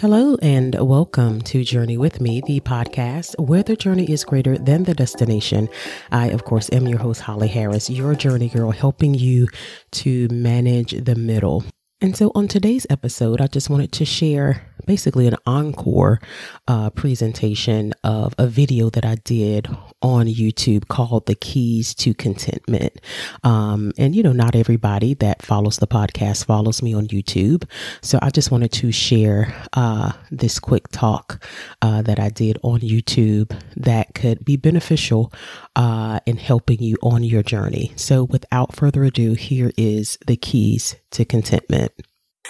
Hello 0.00 0.38
and 0.40 0.74
welcome 0.80 1.42
to 1.42 1.62
Journey 1.62 1.98
with 1.98 2.22
Me, 2.22 2.40
the 2.46 2.60
podcast 2.60 3.38
where 3.38 3.62
the 3.62 3.76
journey 3.76 4.10
is 4.10 4.24
greater 4.24 4.56
than 4.56 4.84
the 4.84 4.94
destination. 4.94 5.68
I, 6.10 6.28
of 6.28 6.46
course, 6.46 6.70
am 6.72 6.88
your 6.88 6.98
host, 6.98 7.20
Holly 7.20 7.48
Harris, 7.48 7.90
your 7.90 8.14
journey 8.14 8.48
girl, 8.48 8.70
helping 8.70 9.12
you 9.12 9.46
to 9.90 10.26
manage 10.28 10.92
the 10.92 11.16
middle. 11.16 11.64
And 12.00 12.16
so 12.16 12.32
on 12.34 12.48
today's 12.48 12.86
episode, 12.88 13.42
I 13.42 13.46
just 13.46 13.68
wanted 13.68 13.92
to 13.92 14.06
share 14.06 14.69
basically 14.90 15.28
an 15.28 15.36
encore 15.46 16.20
uh, 16.66 16.90
presentation 16.90 17.94
of 18.02 18.34
a 18.38 18.48
video 18.48 18.90
that 18.90 19.04
I 19.04 19.14
did 19.22 19.68
on 20.02 20.26
YouTube 20.26 20.88
called 20.88 21.26
The 21.26 21.36
Keys 21.36 21.94
to 21.94 22.12
Contentment. 22.12 23.00
Um, 23.44 23.92
and, 23.96 24.16
you 24.16 24.24
know, 24.24 24.32
not 24.32 24.56
everybody 24.56 25.14
that 25.14 25.42
follows 25.42 25.76
the 25.76 25.86
podcast 25.86 26.44
follows 26.44 26.82
me 26.82 26.92
on 26.92 27.06
YouTube. 27.06 27.70
So 28.02 28.18
I 28.20 28.30
just 28.30 28.50
wanted 28.50 28.72
to 28.72 28.90
share 28.90 29.54
uh, 29.74 30.10
this 30.32 30.58
quick 30.58 30.88
talk 30.88 31.40
uh, 31.82 32.02
that 32.02 32.18
I 32.18 32.28
did 32.28 32.58
on 32.62 32.80
YouTube 32.80 33.56
that 33.76 34.12
could 34.16 34.44
be 34.44 34.56
beneficial 34.56 35.32
uh, 35.76 36.18
in 36.26 36.36
helping 36.36 36.82
you 36.82 36.96
on 37.00 37.22
your 37.22 37.44
journey. 37.44 37.92
So 37.94 38.24
without 38.24 38.74
further 38.74 39.04
ado, 39.04 39.34
here 39.34 39.70
is 39.76 40.18
The 40.26 40.36
Keys 40.36 40.96
to 41.12 41.24
Contentment. 41.24 41.92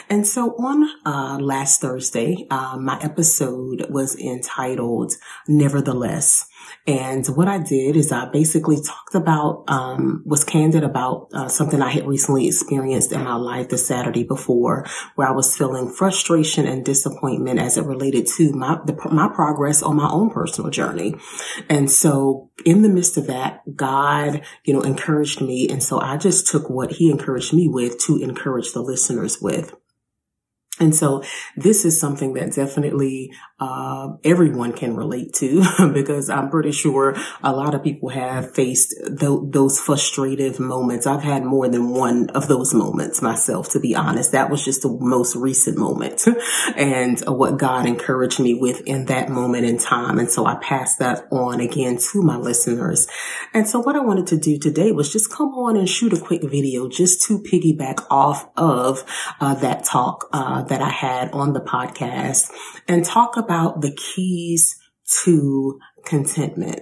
And 0.08 0.26
so 0.26 0.54
on 0.56 0.88
uh, 1.04 1.38
last 1.40 1.80
Thursday, 1.80 2.46
uh, 2.50 2.76
my 2.80 2.98
episode 3.00 3.86
was 3.90 4.16
entitled 4.16 5.14
Nevertheless. 5.48 6.46
And 6.86 7.26
what 7.28 7.46
I 7.46 7.58
did 7.58 7.96
is 7.96 8.10
I 8.10 8.28
basically 8.30 8.76
talked 8.82 9.14
about, 9.14 9.64
um, 9.68 10.22
was 10.24 10.44
candid 10.44 10.82
about 10.82 11.28
uh, 11.32 11.48
something 11.48 11.82
I 11.82 11.90
had 11.90 12.06
recently 12.06 12.46
experienced 12.46 13.12
in 13.12 13.22
my 13.22 13.36
life 13.36 13.68
the 13.68 13.78
Saturday 13.78 14.24
before, 14.24 14.86
where 15.14 15.28
I 15.28 15.32
was 15.32 15.56
feeling 15.56 15.92
frustration 15.92 16.66
and 16.66 16.84
disappointment 16.84 17.60
as 17.60 17.76
it 17.76 17.84
related 17.84 18.26
to 18.38 18.52
my 18.52 18.78
the, 18.84 18.96
my 19.10 19.28
progress 19.28 19.82
on 19.82 19.96
my 19.96 20.08
own 20.10 20.30
personal 20.30 20.70
journey. 20.70 21.14
And 21.68 21.90
so, 21.90 22.50
in 22.64 22.82
the 22.82 22.88
midst 22.88 23.16
of 23.16 23.26
that, 23.26 23.60
God, 23.76 24.42
you 24.64 24.72
know, 24.72 24.82
encouraged 24.82 25.40
me, 25.40 25.68
and 25.68 25.82
so 25.82 26.00
I 26.00 26.16
just 26.16 26.46
took 26.46 26.70
what 26.70 26.92
He 26.92 27.10
encouraged 27.10 27.52
me 27.52 27.68
with 27.68 27.98
to 28.06 28.18
encourage 28.18 28.72
the 28.72 28.80
listeners 28.80 29.40
with. 29.40 29.74
And 30.80 30.94
so 30.96 31.22
this 31.56 31.84
is 31.84 32.00
something 32.00 32.32
that 32.34 32.54
definitely 32.54 33.32
uh, 33.60 34.16
everyone 34.24 34.72
can 34.72 34.96
relate 34.96 35.34
to 35.34 35.62
because 35.92 36.30
I'm 36.30 36.48
pretty 36.48 36.72
sure 36.72 37.14
a 37.42 37.52
lot 37.52 37.74
of 37.74 37.84
people 37.84 38.08
have 38.08 38.54
faced 38.54 38.94
th- 39.06 39.40
those 39.44 39.78
frustrative 39.78 40.58
moments. 40.58 41.06
I've 41.06 41.22
had 41.22 41.44
more 41.44 41.68
than 41.68 41.90
one 41.90 42.30
of 42.30 42.48
those 42.48 42.72
moments 42.72 43.20
myself, 43.20 43.68
to 43.70 43.80
be 43.80 43.94
honest. 43.94 44.32
That 44.32 44.48
was 44.50 44.64
just 44.64 44.80
the 44.80 44.88
most 44.88 45.36
recent 45.36 45.76
moment 45.76 46.24
and 46.76 47.22
uh, 47.28 47.32
what 47.32 47.58
God 47.58 47.84
encouraged 47.84 48.40
me 48.40 48.54
with 48.54 48.80
in 48.86 49.04
that 49.06 49.28
moment 49.28 49.66
in 49.66 49.76
time. 49.76 50.18
And 50.18 50.30
so 50.30 50.46
I 50.46 50.54
passed 50.54 50.98
that 51.00 51.26
on 51.30 51.60
again 51.60 51.98
to 52.12 52.22
my 52.22 52.38
listeners. 52.38 53.06
And 53.52 53.68
so 53.68 53.80
what 53.80 53.94
I 53.96 54.00
wanted 54.00 54.26
to 54.28 54.38
do 54.38 54.58
today 54.58 54.92
was 54.92 55.12
just 55.12 55.30
come 55.30 55.48
on 55.48 55.76
and 55.76 55.88
shoot 55.88 56.14
a 56.14 56.20
quick 56.20 56.42
video 56.42 56.88
just 56.88 57.26
to 57.26 57.38
piggyback 57.38 58.06
off 58.10 58.48
of 58.56 59.04
uh, 59.38 59.54
that 59.56 59.84
talk 59.84 60.28
uh, 60.32 60.62
that 60.70 60.80
I 60.80 60.88
had 60.88 61.30
on 61.32 61.52
the 61.52 61.60
podcast 61.60 62.50
and 62.88 63.04
talk 63.04 63.36
about 63.36 63.82
the 63.82 63.94
keys 63.94 64.76
to 65.24 65.78
contentment. 66.06 66.80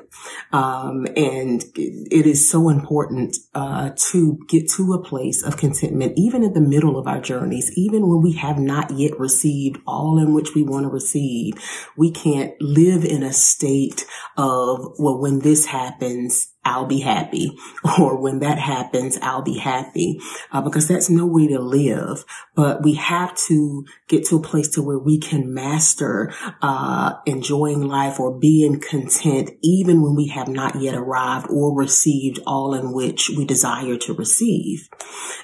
Um, 0.52 1.06
and 1.16 1.64
it 1.74 2.26
is 2.26 2.48
so 2.48 2.68
important, 2.68 3.36
uh, 3.54 3.90
to 4.10 4.38
get 4.48 4.70
to 4.76 4.92
a 4.92 5.02
place 5.02 5.42
of 5.42 5.56
contentment, 5.56 6.12
even 6.16 6.44
in 6.44 6.52
the 6.52 6.60
middle 6.60 6.98
of 6.98 7.08
our 7.08 7.20
journeys, 7.20 7.72
even 7.76 8.06
when 8.06 8.22
we 8.22 8.32
have 8.34 8.58
not 8.58 8.90
yet 8.90 9.18
received 9.18 9.78
all 9.86 10.18
in 10.18 10.34
which 10.34 10.54
we 10.54 10.62
want 10.62 10.84
to 10.84 10.90
receive. 10.90 11.54
We 11.96 12.10
can't 12.10 12.52
live 12.60 13.04
in 13.04 13.22
a 13.22 13.32
state 13.32 14.04
of, 14.36 14.94
well, 14.98 15.18
when 15.18 15.40
this 15.40 15.66
happens, 15.66 16.52
I'll 16.68 16.86
be 16.86 17.00
happy. 17.00 17.56
Or 17.98 18.20
when 18.20 18.40
that 18.40 18.58
happens, 18.58 19.18
I'll 19.22 19.42
be 19.42 19.58
happy. 19.58 20.20
Uh, 20.52 20.60
because 20.60 20.86
that's 20.86 21.10
no 21.10 21.26
way 21.26 21.48
to 21.48 21.58
live. 21.58 22.24
But 22.54 22.82
we 22.82 22.94
have 22.94 23.34
to 23.48 23.84
get 24.08 24.24
to 24.26 24.36
a 24.36 24.42
place 24.42 24.68
to 24.74 24.82
where 24.82 24.98
we 24.98 25.18
can 25.18 25.52
master, 25.52 26.32
uh, 26.62 27.14
enjoying 27.26 27.82
life 27.82 28.20
or 28.20 28.38
being 28.38 28.80
content 28.80 29.50
even 29.62 30.02
when 30.02 30.14
we 30.14 30.28
have 30.28 30.48
not 30.48 30.80
yet 30.80 30.94
arrived 30.94 31.48
or 31.50 31.76
received 31.76 32.38
all 32.46 32.74
in 32.74 32.92
which 32.92 33.30
we 33.30 33.44
desire 33.44 33.96
to 33.96 34.12
receive. 34.12 34.88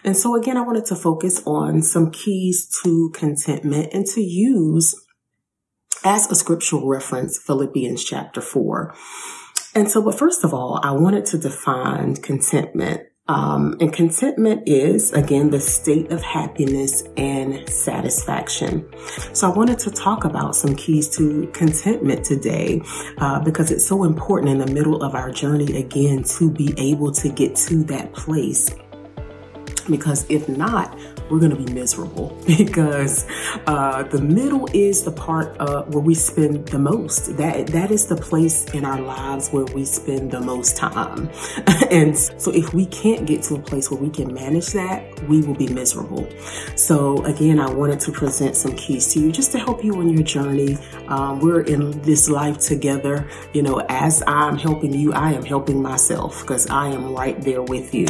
And 0.04 0.16
so 0.16 0.36
again, 0.36 0.56
I 0.56 0.60
wanted 0.60 0.84
to 0.86 0.96
focus 0.96 1.42
on 1.46 1.82
some 1.82 2.10
keys 2.10 2.68
to 2.82 3.10
contentment 3.14 3.92
and 3.92 4.06
to 4.08 4.20
use 4.20 4.94
as 6.04 6.30
a 6.30 6.34
scriptural 6.34 6.86
reference, 6.86 7.38
Philippians 7.38 8.04
chapter 8.04 8.42
four. 8.42 8.94
And 9.74 9.90
so, 9.90 10.02
but 10.02 10.16
first 10.16 10.44
of 10.44 10.54
all, 10.54 10.80
I 10.82 10.92
wanted 10.92 11.26
to 11.26 11.38
define 11.38 12.16
contentment. 12.16 13.02
Um, 13.26 13.78
and 13.80 13.90
contentment 13.90 14.68
is, 14.68 15.10
again, 15.14 15.48
the 15.48 15.58
state 15.58 16.12
of 16.12 16.22
happiness 16.22 17.02
and 17.16 17.66
satisfaction. 17.68 18.86
So 19.32 19.50
I 19.50 19.56
wanted 19.56 19.78
to 19.80 19.90
talk 19.90 20.24
about 20.24 20.54
some 20.54 20.76
keys 20.76 21.08
to 21.16 21.46
contentment 21.54 22.24
today 22.24 22.82
uh, 23.16 23.40
because 23.40 23.70
it's 23.70 23.86
so 23.86 24.04
important 24.04 24.50
in 24.50 24.58
the 24.58 24.72
middle 24.72 25.02
of 25.02 25.14
our 25.14 25.30
journey, 25.30 25.78
again, 25.78 26.22
to 26.24 26.50
be 26.50 26.74
able 26.76 27.12
to 27.12 27.30
get 27.30 27.56
to 27.56 27.82
that 27.84 28.12
place. 28.12 28.70
Because 29.88 30.24
if 30.28 30.48
not, 30.48 30.98
we're 31.30 31.38
going 31.38 31.50
to 31.50 31.56
be 31.56 31.72
miserable 31.72 32.36
because 32.46 33.26
uh, 33.66 34.02
the 34.04 34.20
middle 34.20 34.68
is 34.72 35.04
the 35.04 35.12
part 35.12 35.56
uh, 35.60 35.82
where 35.84 36.02
we 36.02 36.14
spend 36.14 36.66
the 36.68 36.78
most. 36.78 37.36
That 37.36 37.68
that 37.68 37.90
is 37.90 38.06
the 38.06 38.16
place 38.16 38.64
in 38.74 38.84
our 38.84 39.00
lives 39.00 39.50
where 39.50 39.64
we 39.64 39.84
spend 39.84 40.30
the 40.30 40.40
most 40.40 40.76
time. 40.76 41.30
and 41.90 42.16
so, 42.16 42.50
if 42.52 42.74
we 42.74 42.86
can't 42.86 43.26
get 43.26 43.42
to 43.44 43.54
a 43.54 43.60
place 43.60 43.90
where 43.90 44.00
we 44.00 44.10
can 44.10 44.32
manage 44.32 44.68
that, 44.68 45.20
we 45.28 45.40
will 45.40 45.54
be 45.54 45.68
miserable. 45.68 46.28
So, 46.76 47.24
again, 47.24 47.58
I 47.58 47.70
wanted 47.70 48.00
to 48.00 48.12
present 48.12 48.56
some 48.56 48.74
keys 48.76 49.12
to 49.14 49.20
you 49.20 49.32
just 49.32 49.52
to 49.52 49.58
help 49.58 49.84
you 49.84 49.94
on 49.96 50.08
your 50.10 50.22
journey. 50.22 50.78
Um, 51.08 51.40
we're 51.40 51.62
in 51.62 52.02
this 52.02 52.28
life 52.28 52.58
together. 52.58 53.28
You 53.52 53.62
know, 53.62 53.84
as 53.88 54.22
I'm 54.26 54.56
helping 54.56 54.92
you, 54.92 55.12
I 55.12 55.32
am 55.32 55.44
helping 55.44 55.82
myself 55.82 56.40
because 56.42 56.68
I 56.68 56.88
am 56.88 57.14
right 57.14 57.40
there 57.40 57.62
with 57.62 57.94
you. 57.94 58.06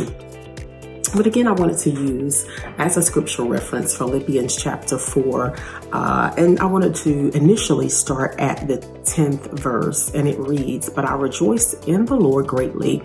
But 1.15 1.29
again, 1.29 1.47
I 1.47 1.53
wanted 1.53 1.79
to 1.79 1.91
use 1.91 2.45
as 2.79 2.97
a 2.97 3.03
scriptural 3.03 3.49
reference 3.49 3.97
Philippians 3.97 4.57
chapter 4.57 4.99
4. 4.99 5.57
Uh, 5.93 6.35
and 6.37 6.59
I 6.59 6.65
wanted 6.65 6.97
to 6.97 7.31
initially 7.37 7.89
start 7.89 8.35
at 8.41 8.67
the 8.67 8.79
10th 9.05 9.61
verse, 9.61 10.11
and 10.11 10.27
it 10.27 10.37
reads, 10.41 10.91
But 10.91 11.05
I 11.05 11.15
rejoice 11.15 11.75
in 11.87 12.05
the 12.07 12.17
Lord 12.17 12.49
greatly 12.49 13.01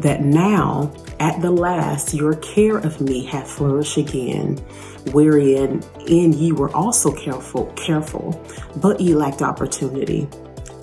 that 0.00 0.20
now 0.20 0.92
at 1.20 1.40
the 1.40 1.50
last 1.50 2.12
your 2.12 2.34
care 2.36 2.76
of 2.76 3.00
me 3.00 3.24
hath 3.24 3.50
flourished 3.50 3.96
again, 3.96 4.58
wherein 5.12 5.82
in 6.06 6.34
ye 6.34 6.52
were 6.52 6.74
also 6.76 7.12
careful, 7.12 7.72
careful, 7.76 8.44
but 8.76 9.00
ye 9.00 9.14
lacked 9.14 9.40
opportunity. 9.40 10.28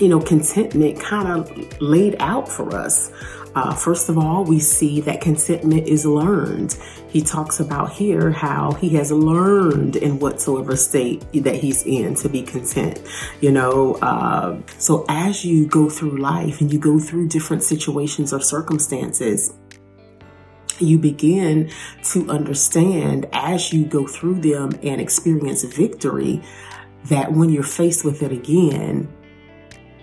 you 0.00 0.08
know, 0.08 0.20
contentment 0.20 1.00
kind 1.00 1.28
of 1.28 1.80
laid 1.80 2.16
out 2.20 2.48
for 2.48 2.74
us. 2.74 3.12
Uh, 3.54 3.74
first 3.74 4.08
of 4.08 4.18
all, 4.18 4.44
we 4.44 4.60
see 4.60 5.00
that 5.00 5.20
contentment 5.20 5.88
is 5.88 6.06
learned. 6.06 6.76
He 7.08 7.22
talks 7.22 7.58
about 7.58 7.90
here 7.90 8.30
how 8.30 8.72
he 8.72 8.90
has 8.90 9.10
learned 9.10 9.96
in 9.96 10.18
whatsoever 10.20 10.76
state 10.76 11.24
that 11.32 11.56
he's 11.56 11.84
in 11.84 12.14
to 12.16 12.28
be 12.28 12.42
content. 12.42 13.00
You 13.40 13.50
know, 13.50 13.94
uh, 13.94 14.60
so 14.78 15.04
as 15.08 15.44
you 15.44 15.66
go 15.66 15.88
through 15.88 16.18
life 16.18 16.60
and 16.60 16.72
you 16.72 16.78
go 16.78 17.00
through 17.00 17.28
different 17.28 17.62
situations 17.62 18.32
or 18.32 18.40
circumstances, 18.40 19.54
you 20.78 20.98
begin 20.98 21.70
to 22.04 22.28
understand 22.30 23.26
as 23.32 23.72
you 23.72 23.84
go 23.84 24.06
through 24.06 24.40
them 24.40 24.70
and 24.82 25.00
experience 25.00 25.64
victory 25.64 26.42
that 27.06 27.32
when 27.32 27.50
you're 27.50 27.62
faced 27.62 28.04
with 28.04 28.22
it 28.22 28.30
again, 28.30 29.08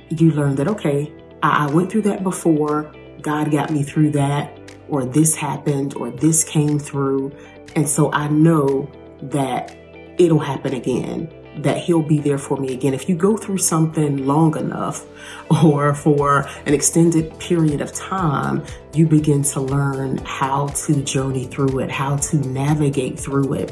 you 0.09 0.31
learn 0.31 0.55
that, 0.55 0.67
okay, 0.67 1.11
I, 1.43 1.65
I 1.65 1.71
went 1.71 1.91
through 1.91 2.03
that 2.03 2.23
before. 2.23 2.93
God 3.21 3.51
got 3.51 3.71
me 3.71 3.83
through 3.83 4.11
that, 4.11 4.59
or 4.87 5.05
this 5.05 5.35
happened, 5.35 5.95
or 5.95 6.11
this 6.11 6.43
came 6.43 6.79
through. 6.79 7.31
And 7.75 7.87
so 7.87 8.11
I 8.11 8.27
know 8.27 8.91
that 9.23 9.75
it'll 10.17 10.39
happen 10.39 10.73
again. 10.73 11.31
That 11.57 11.77
he'll 11.77 12.01
be 12.01 12.19
there 12.19 12.37
for 12.37 12.57
me 12.57 12.73
again. 12.73 12.93
If 12.93 13.07
you 13.07 13.15
go 13.15 13.37
through 13.37 13.59
something 13.59 14.25
long 14.25 14.57
enough 14.57 15.05
or 15.63 15.93
for 15.93 16.47
an 16.65 16.73
extended 16.73 17.37
period 17.39 17.81
of 17.81 17.93
time, 17.93 18.63
you 18.93 19.05
begin 19.05 19.43
to 19.43 19.61
learn 19.61 20.17
how 20.19 20.67
to 20.67 21.01
journey 21.03 21.45
through 21.45 21.79
it, 21.79 21.91
how 21.91 22.17
to 22.17 22.37
navigate 22.37 23.19
through 23.19 23.53
it. 23.53 23.71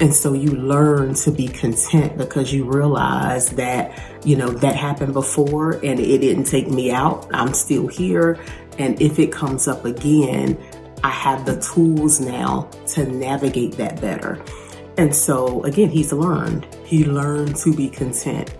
And 0.00 0.12
so 0.12 0.32
you 0.32 0.50
learn 0.50 1.14
to 1.14 1.30
be 1.30 1.48
content 1.48 2.18
because 2.18 2.52
you 2.52 2.64
realize 2.64 3.50
that, 3.50 4.00
you 4.24 4.36
know, 4.36 4.48
that 4.48 4.76
happened 4.76 5.12
before 5.12 5.72
and 5.72 6.00
it 6.00 6.18
didn't 6.18 6.44
take 6.44 6.68
me 6.68 6.90
out. 6.90 7.28
I'm 7.32 7.54
still 7.54 7.86
here. 7.86 8.38
And 8.78 9.00
if 9.00 9.18
it 9.18 9.30
comes 9.30 9.68
up 9.68 9.84
again, 9.84 10.58
I 11.04 11.10
have 11.10 11.44
the 11.44 11.60
tools 11.60 12.18
now 12.18 12.70
to 12.88 13.06
navigate 13.06 13.72
that 13.72 14.00
better. 14.00 14.42
And 14.96 15.14
so, 15.14 15.62
again, 15.64 15.88
he's 15.88 16.12
learned. 16.12 16.66
He 16.84 17.04
learned 17.04 17.56
to 17.56 17.74
be 17.74 17.88
content. 17.88 18.54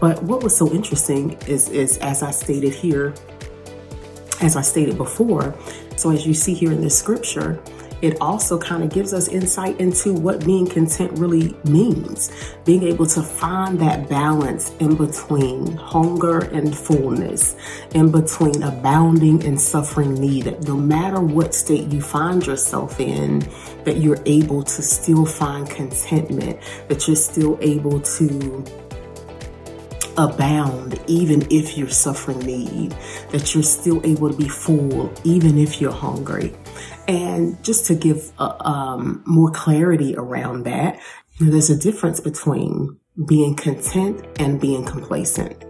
But 0.00 0.22
what 0.22 0.42
was 0.42 0.56
so 0.56 0.70
interesting 0.72 1.32
is, 1.46 1.68
is 1.70 1.98
as 1.98 2.22
I 2.22 2.30
stated 2.30 2.74
here, 2.74 3.14
as 4.40 4.54
I 4.54 4.62
stated 4.62 4.96
before, 4.96 5.54
so 5.96 6.10
as 6.10 6.26
you 6.26 6.34
see 6.34 6.54
here 6.54 6.70
in 6.70 6.80
this 6.80 6.96
scripture, 6.96 7.60
it 8.02 8.16
also 8.20 8.58
kind 8.58 8.82
of 8.82 8.90
gives 8.90 9.12
us 9.12 9.28
insight 9.28 9.78
into 9.80 10.12
what 10.12 10.44
being 10.44 10.66
content 10.66 11.18
really 11.18 11.56
means. 11.64 12.30
Being 12.64 12.84
able 12.84 13.06
to 13.06 13.22
find 13.22 13.78
that 13.80 14.08
balance 14.08 14.72
in 14.78 14.96
between 14.96 15.76
hunger 15.76 16.38
and 16.38 16.76
fullness, 16.76 17.56
in 17.94 18.10
between 18.10 18.62
abounding 18.62 19.44
and 19.44 19.60
suffering 19.60 20.14
need. 20.14 20.46
No 20.66 20.76
matter 20.76 21.20
what 21.20 21.54
state 21.54 21.92
you 21.92 22.00
find 22.00 22.46
yourself 22.46 23.00
in, 23.00 23.40
that 23.84 23.98
you're 23.98 24.22
able 24.26 24.62
to 24.62 24.82
still 24.82 25.26
find 25.26 25.68
contentment, 25.68 26.58
that 26.88 27.06
you're 27.06 27.16
still 27.16 27.58
able 27.60 28.00
to 28.00 28.64
abound 30.18 31.00
even 31.06 31.46
if 31.50 31.78
you're 31.78 31.88
suffering 31.88 32.40
need, 32.40 32.94
that 33.30 33.54
you're 33.54 33.62
still 33.62 34.04
able 34.04 34.28
to 34.30 34.36
be 34.36 34.48
full 34.48 35.12
even 35.24 35.56
if 35.56 35.80
you're 35.80 35.92
hungry. 35.92 36.52
And 37.08 37.62
just 37.64 37.86
to 37.86 37.94
give 37.94 38.32
uh, 38.38 38.54
um, 38.60 39.22
more 39.26 39.50
clarity 39.50 40.14
around 40.16 40.64
that, 40.64 41.00
there's 41.40 41.70
a 41.70 41.76
difference 41.76 42.20
between 42.20 42.98
being 43.26 43.56
content 43.56 44.24
and 44.38 44.60
being 44.60 44.84
complacent. 44.84 45.64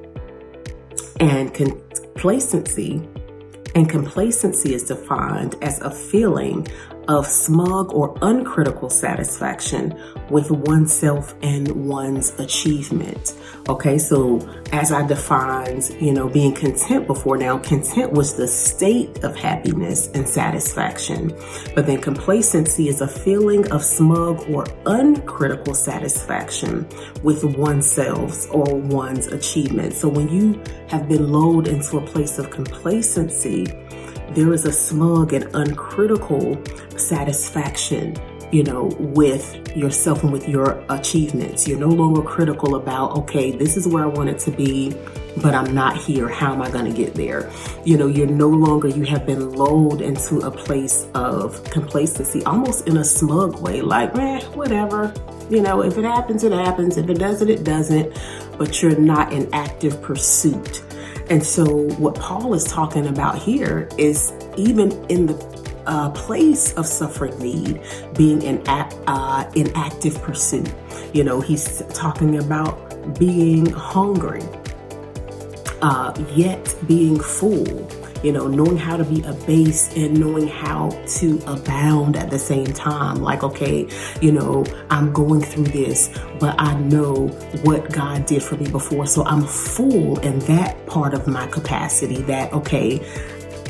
And 1.21 1.55
complacency 1.55 3.09
and 3.75 3.89
complacency 3.89 4.75
is 4.75 4.85
defined 4.85 5.55
as 5.63 5.81
a 5.81 5.91
feeling 5.91 6.67
of 7.09 7.27
smug 7.27 7.93
or 7.93 8.17
uncritical 8.21 8.91
satisfaction 8.91 9.99
with 10.31 10.51
oneself 10.51 11.35
and 11.43 11.89
one's 11.89 12.39
achievement. 12.39 13.35
Okay, 13.69 13.99
so 13.99 14.41
as 14.73 14.93
I 14.93 15.07
defined, 15.07 15.91
you 16.01 16.13
know, 16.13 16.29
being 16.29 16.55
content 16.55 17.07
before 17.07 17.39
now, 17.39 17.59
content 17.59 18.13
was 18.13 18.35
the 18.35 18.47
state 18.47 19.25
of 19.25 19.37
happiness 19.37 20.09
and 20.09 20.29
satisfaction. 20.29 21.35
But 21.75 21.87
then 21.87 22.01
complacency 22.01 22.89
is 22.89 23.01
a 23.01 23.09
feeling 23.09 23.71
of 23.73 23.83
smug 23.83 24.49
or 24.51 24.67
uncritical 24.87 25.75
satisfaction 25.75 26.87
with 27.23 27.45
oneself 27.45 28.47
or 28.51 28.65
one's 28.77 29.27
achievement. 29.29 29.95
So 29.95 30.09
when 30.09 30.29
you 30.29 30.63
have 30.89 31.09
been 31.09 31.31
lulled 31.31 31.69
into 31.69 31.99
a 31.99 32.07
place 32.07 32.39
of 32.39 32.51
complacency, 32.51 33.67
there 34.35 34.53
is 34.53 34.65
a 34.65 34.73
smug 34.73 35.33
and 35.33 35.49
uncritical 35.55 36.63
satisfaction, 36.97 38.17
you 38.53 38.63
know, 38.63 38.85
with 38.99 39.77
yourself 39.77 40.23
and 40.23 40.33
with 40.33 40.49
your 40.49 40.85
achievements. 40.91 41.67
You're 41.67 41.79
no 41.79 41.89
longer 41.89 42.23
critical 42.23 42.77
about, 42.77 43.17
okay, 43.19 43.51
this 43.51 43.77
is 43.77 43.87
where 43.87 44.05
I 44.05 44.07
want 44.07 44.29
it 44.29 44.39
to 44.41 44.51
be, 44.51 44.95
but 45.43 45.55
I'm 45.55 45.75
not 45.75 45.97
here. 45.97 46.29
How 46.29 46.53
am 46.53 46.63
I 46.63 46.71
going 46.71 46.85
to 46.85 46.97
get 46.97 47.15
there? 47.15 47.51
You 47.85 47.97
know, 47.97 48.07
you're 48.07 48.27
no 48.27 48.49
longer, 48.49 48.89
you 48.89 49.05
have 49.05 49.27
been 49.27 49.53
lulled 49.53 50.03
into 50.03 50.41
a 50.41 50.51
place 50.51 51.07
of 51.15 51.63
complacency, 51.65 52.45
almost 52.45 52.87
in 52.87 52.97
a 52.97 53.05
smug 53.05 53.61
way, 53.61 53.81
like, 53.81 54.15
man, 54.15 54.43
whatever. 54.53 55.13
You 55.51 55.63
know, 55.63 55.83
if 55.83 55.97
it 55.97 56.05
happens, 56.05 56.45
it 56.45 56.53
happens. 56.53 56.97
If 56.97 57.09
it 57.09 57.19
doesn't, 57.19 57.49
it 57.49 57.65
doesn't. 57.65 58.19
But 58.59 58.83
you're 58.83 58.99
not 58.99 59.33
in 59.33 59.49
active 59.55 60.03
pursuit 60.03 60.83
and 61.31 61.45
so, 61.45 61.89
what 61.99 62.15
Paul 62.15 62.55
is 62.55 62.65
talking 62.65 63.07
about 63.07 63.39
here 63.39 63.89
is 63.99 64.33
even 64.57 64.93
in 65.07 65.27
the 65.27 65.35
uh, 65.87 66.11
place 66.11 66.73
of 66.75 66.87
suffering 66.87 67.39
need, 67.39 67.81
being 68.17 68.43
in, 68.43 68.67
uh, 68.69 69.51
in 69.55 69.71
active 69.77 70.21
pursuit. 70.23 70.73
You 71.13 71.25
know, 71.25 71.41
he's 71.41 71.83
talking 71.93 72.39
about 72.39 73.19
being 73.19 73.67
hungry, 73.73 74.43
uh, 75.83 76.15
yet 76.35 76.75
being 76.87 77.21
full 77.21 77.89
you 78.23 78.33
know, 78.33 78.49
knowing 78.49 78.77
how 78.77 78.97
to 78.97 79.05
be 79.05 79.23
a 79.23 79.33
base 79.47 79.95
and 79.97 80.19
knowing 80.19 80.49
how 80.49 80.91
to 81.07 81.41
abound 81.47 82.17
at 82.17 82.31
the 82.31 82.39
same 82.39 82.67
time. 82.67 83.17
Like, 83.17 83.43
okay, 83.43 83.89
you 84.21 84.33
know, 84.33 84.65
I'm 84.91 85.13
going 85.13 85.41
through 85.41 85.65
this, 85.65 86.11
but 86.41 86.55
I 86.59 86.79
know 86.81 87.29
what 87.63 87.93
God 87.93 88.27
did 88.27 88.43
for 88.43 88.57
me 88.57 88.69
before. 88.71 89.07
So 89.07 89.25
I'm 89.25 89.43
full 89.43 90.19
in 90.21 90.39
that 90.41 90.85
part 90.87 91.15
of 91.15 91.27
my 91.27 91.47
capacity 91.47 92.23
that, 92.23 92.53
okay, 92.53 93.01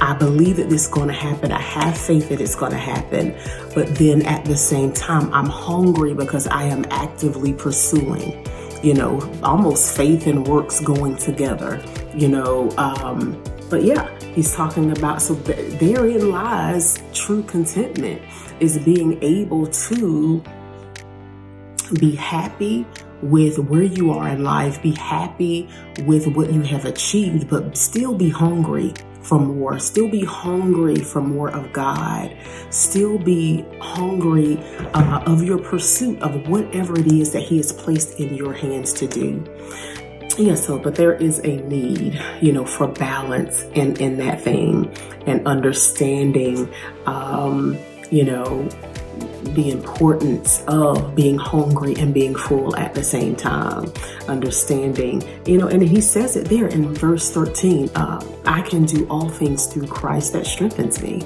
I 0.00 0.14
believe 0.14 0.56
that 0.56 0.70
this 0.70 0.84
is 0.84 0.88
going 0.88 1.08
to 1.08 1.14
happen. 1.14 1.50
I 1.50 1.60
have 1.60 1.98
faith 1.98 2.28
that 2.28 2.40
it's 2.40 2.54
going 2.54 2.72
to 2.72 2.78
happen. 2.78 3.36
But 3.74 3.96
then 3.96 4.24
at 4.26 4.44
the 4.44 4.56
same 4.56 4.92
time, 4.92 5.32
I'm 5.32 5.46
hungry 5.46 6.14
because 6.14 6.46
I 6.46 6.64
am 6.64 6.84
actively 6.90 7.52
pursuing, 7.52 8.46
you 8.82 8.94
know, 8.94 9.20
almost 9.42 9.96
faith 9.96 10.26
and 10.26 10.46
works 10.46 10.80
going 10.80 11.16
together, 11.16 11.82
you 12.14 12.28
know. 12.28 12.70
Um, 12.78 13.42
but 13.68 13.82
yeah, 13.82 14.08
he's 14.34 14.54
talking 14.54 14.90
about 14.96 15.20
so 15.20 15.34
therein 15.34 16.30
lies 16.30 17.02
true 17.12 17.42
contentment 17.44 18.20
is 18.60 18.78
being 18.78 19.22
able 19.22 19.66
to 19.66 20.42
be 21.98 22.14
happy 22.14 22.86
with 23.22 23.58
where 23.58 23.82
you 23.82 24.12
are 24.12 24.28
in 24.28 24.44
life, 24.44 24.80
be 24.82 24.92
happy 24.92 25.68
with 26.04 26.26
what 26.28 26.52
you 26.52 26.60
have 26.62 26.84
achieved, 26.84 27.48
but 27.48 27.76
still 27.76 28.14
be 28.14 28.28
hungry 28.28 28.94
for 29.22 29.38
more, 29.38 29.78
still 29.78 30.08
be 30.08 30.24
hungry 30.24 30.96
for 30.96 31.20
more 31.20 31.50
of 31.50 31.72
God, 31.72 32.34
still 32.70 33.18
be 33.18 33.64
hungry 33.80 34.58
uh, 34.94 35.22
of 35.26 35.42
your 35.42 35.58
pursuit 35.58 36.20
of 36.22 36.48
whatever 36.48 36.98
it 36.98 37.06
is 37.06 37.32
that 37.32 37.42
He 37.42 37.56
has 37.56 37.72
placed 37.72 38.18
in 38.20 38.34
your 38.34 38.52
hands 38.52 38.92
to 38.94 39.06
do 39.06 39.44
yeah 40.38 40.54
so 40.54 40.78
but 40.78 40.94
there 40.94 41.14
is 41.14 41.40
a 41.40 41.56
need 41.62 42.20
you 42.40 42.52
know 42.52 42.64
for 42.64 42.86
balance 42.86 43.64
in 43.74 43.96
in 43.96 44.16
that 44.18 44.40
thing 44.40 44.90
and 45.26 45.44
understanding 45.46 46.72
um 47.06 47.76
you 48.10 48.24
know 48.24 48.68
the 49.42 49.70
importance 49.70 50.62
of 50.66 51.14
being 51.14 51.38
hungry 51.38 51.94
and 51.98 52.12
being 52.12 52.34
full 52.34 52.76
at 52.76 52.94
the 52.94 53.02
same 53.02 53.36
time. 53.36 53.92
Understanding, 54.28 55.22
you 55.46 55.58
know, 55.58 55.68
and 55.68 55.82
he 55.82 56.00
says 56.00 56.36
it 56.36 56.48
there 56.48 56.68
in 56.68 56.94
verse 56.94 57.30
13 57.30 57.90
uh, 57.94 58.24
I 58.44 58.62
can 58.62 58.86
do 58.86 59.06
all 59.10 59.28
things 59.28 59.66
through 59.66 59.88
Christ 59.88 60.32
that 60.32 60.46
strengthens 60.46 61.02
me. 61.02 61.22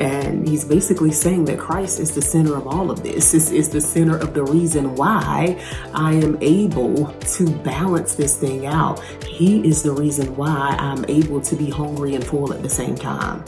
And 0.00 0.46
he's 0.46 0.64
basically 0.64 1.12
saying 1.12 1.44
that 1.46 1.58
Christ 1.58 2.00
is 2.00 2.14
the 2.14 2.22
center 2.22 2.56
of 2.56 2.66
all 2.66 2.90
of 2.90 3.02
this. 3.02 3.32
This 3.32 3.50
is 3.50 3.68
the 3.68 3.80
center 3.80 4.16
of 4.16 4.34
the 4.34 4.44
reason 4.44 4.94
why 4.96 5.60
I 5.94 6.14
am 6.14 6.36
able 6.40 7.06
to 7.06 7.50
balance 7.58 8.16
this 8.16 8.36
thing 8.36 8.66
out. 8.66 9.02
He 9.24 9.66
is 9.66 9.82
the 9.82 9.92
reason 9.92 10.34
why 10.36 10.76
I'm 10.78 11.04
able 11.06 11.40
to 11.42 11.56
be 11.56 11.70
hungry 11.70 12.14
and 12.16 12.24
full 12.24 12.52
at 12.52 12.62
the 12.62 12.68
same 12.68 12.96
time 12.96 13.44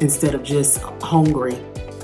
instead 0.00 0.34
of 0.34 0.44
just 0.44 0.78
hungry 1.02 1.58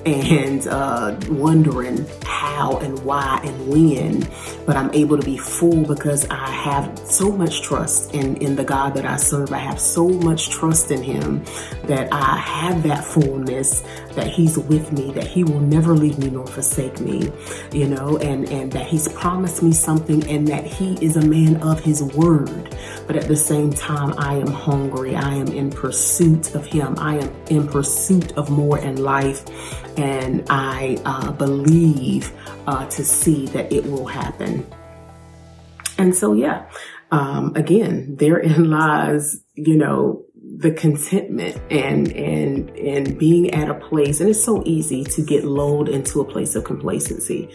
and 0.07 0.67
uh, 0.67 1.17
wondering 1.29 2.07
how 2.25 2.79
and 2.79 2.99
why 3.05 3.41
and 3.43 3.69
when, 3.69 4.29
but 4.67 4.77
I'm 4.77 4.93
able 4.93 5.19
to 5.19 5.25
be 5.25 5.39
full 5.39 5.85
because 5.85 6.27
I 6.29 6.51
have 6.51 6.99
so 6.99 7.33
much 7.33 7.63
trust 7.63 8.15
in, 8.15 8.37
in 8.37 8.57
the 8.57 8.65
God 8.65 8.95
that 8.95 9.07
I 9.07 9.17
serve. 9.17 9.53
I 9.53 9.59
have 9.59 9.81
so 9.81 10.09
much 10.09 10.51
trust 10.51 10.91
in 10.91 11.03
Him 11.03 11.45
that 11.85 12.13
I 12.13 12.37
have 12.37 12.83
that 12.83 13.05
fullness 13.05 13.83
that 14.15 14.29
He's 14.29 14.59
with 14.59 14.93
me, 14.93 15.13
that 15.13 15.27
He 15.27 15.45
will 15.45 15.61
never 15.61 15.95
leave 15.95 16.19
me 16.19 16.31
nor 16.31 16.47
forsake 16.47 17.01
me, 17.01 17.31
you 17.73 17.89
know, 17.89 18.17
and, 18.19 18.49
and 18.51 18.73
that 18.73 18.87
He's 18.87 19.09
promised 19.09 19.63
me 19.63 19.73
something 19.73 20.29
and 20.29 20.47
that 20.49 20.65
He 20.65 20.95
is 21.05 21.17
a 21.17 21.27
man 21.27 21.57
of 21.63 21.81
His 21.81 22.03
word. 22.03 22.77
But 23.07 23.17
at 23.17 23.29
the 23.29 23.37
same 23.37 23.73
time, 23.73 24.15
I 24.19 24.37
am 24.37 24.49
hungry. 24.49 25.15
I 25.15 25.35
am 25.35 25.49
in 25.49 25.71
pursuit 25.71 26.55
of 26.55 26.67
Him. 26.67 26.97
I 26.99 27.19
am 27.19 27.33
in 27.49 27.67
pursuit 27.69 28.33
of 28.33 28.51
more 28.51 28.79
in 28.79 28.97
life 28.97 29.45
and 29.97 30.45
I 30.49 30.99
uh, 31.05 31.33
believe 31.33 32.33
uh, 32.67 32.87
to 32.87 33.05
see 33.05 33.47
that 33.49 33.73
it 33.73 33.85
will 33.85 34.07
happen. 34.07 34.67
And 35.99 36.15
so, 36.15 36.33
yeah, 36.33 36.69
um, 37.11 37.53
again, 37.55 38.17
therein 38.17 38.71
lies, 38.71 39.41
you 39.55 39.77
know, 39.77 40.25
the 40.57 40.71
contentment 40.71 41.61
and 41.71 42.13
and 42.13 42.71
and 42.71 43.19
being 43.19 43.51
at 43.53 43.69
a 43.69 43.75
place, 43.75 44.21
and 44.21 44.31
it's 44.31 44.45
so 44.45 44.63
easy 44.65 45.05
to 45.05 45.23
get 45.23 45.45
lulled 45.45 45.89
into 45.89 46.21
a 46.21 46.25
place 46.25 46.55
of 46.55 46.65
complacency. 46.65 47.49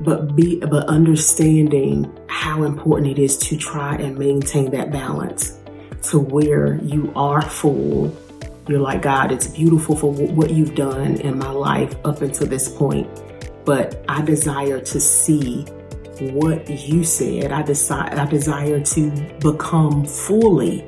but 0.00 0.34
be 0.34 0.58
but 0.60 0.86
understanding 0.88 2.10
how 2.28 2.62
important 2.62 3.06
it 3.08 3.18
is 3.18 3.36
to 3.36 3.56
try 3.56 3.96
and 3.96 4.18
maintain 4.18 4.70
that 4.70 4.90
balance 4.90 5.58
to 6.02 6.18
where 6.18 6.76
you 6.76 7.12
are 7.14 7.42
full 7.42 8.16
you're 8.66 8.80
like 8.80 9.02
god 9.02 9.30
it's 9.30 9.48
beautiful 9.48 9.94
for 9.94 10.12
what 10.12 10.50
you've 10.50 10.74
done 10.74 11.16
in 11.20 11.38
my 11.38 11.50
life 11.50 11.94
up 12.04 12.22
until 12.22 12.46
this 12.46 12.68
point 12.76 13.06
but 13.66 14.02
i 14.08 14.22
desire 14.22 14.80
to 14.80 14.98
see 14.98 15.62
what 16.32 16.68
you 16.70 17.04
said 17.04 17.52
i 17.52 17.60
decide 17.60 18.14
i 18.14 18.24
desire 18.24 18.80
to 18.80 19.10
become 19.40 20.04
fully 20.06 20.82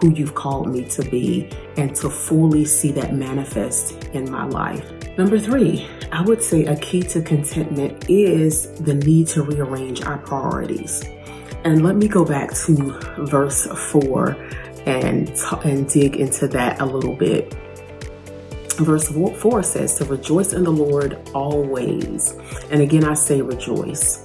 who 0.00 0.10
you've 0.12 0.34
called 0.34 0.68
me 0.68 0.84
to 0.84 1.02
be 1.02 1.48
and 1.76 1.94
to 1.96 2.08
fully 2.10 2.64
see 2.64 2.90
that 2.92 3.14
manifest 3.14 4.04
in 4.12 4.30
my 4.30 4.46
life 4.46 4.90
Number 5.20 5.38
three, 5.38 5.86
I 6.12 6.22
would 6.22 6.42
say 6.42 6.64
a 6.64 6.76
key 6.76 7.02
to 7.02 7.20
contentment 7.20 8.08
is 8.08 8.70
the 8.80 8.94
need 8.94 9.26
to 9.28 9.42
rearrange 9.42 10.02
our 10.02 10.16
priorities. 10.16 11.04
And 11.64 11.84
let 11.84 11.96
me 11.96 12.08
go 12.08 12.24
back 12.24 12.54
to 12.64 12.98
verse 13.26 13.66
four 13.66 14.30
and, 14.86 15.28
and 15.62 15.86
dig 15.88 16.16
into 16.16 16.48
that 16.48 16.80
a 16.80 16.86
little 16.86 17.14
bit. 17.14 17.54
Verse 18.76 19.08
4 19.08 19.62
says 19.62 19.96
to 19.96 20.06
rejoice 20.06 20.54
in 20.54 20.64
the 20.64 20.72
Lord 20.72 21.18
always. 21.34 22.32
And 22.70 22.80
again, 22.80 23.04
I 23.04 23.12
say 23.12 23.42
rejoice. 23.42 24.24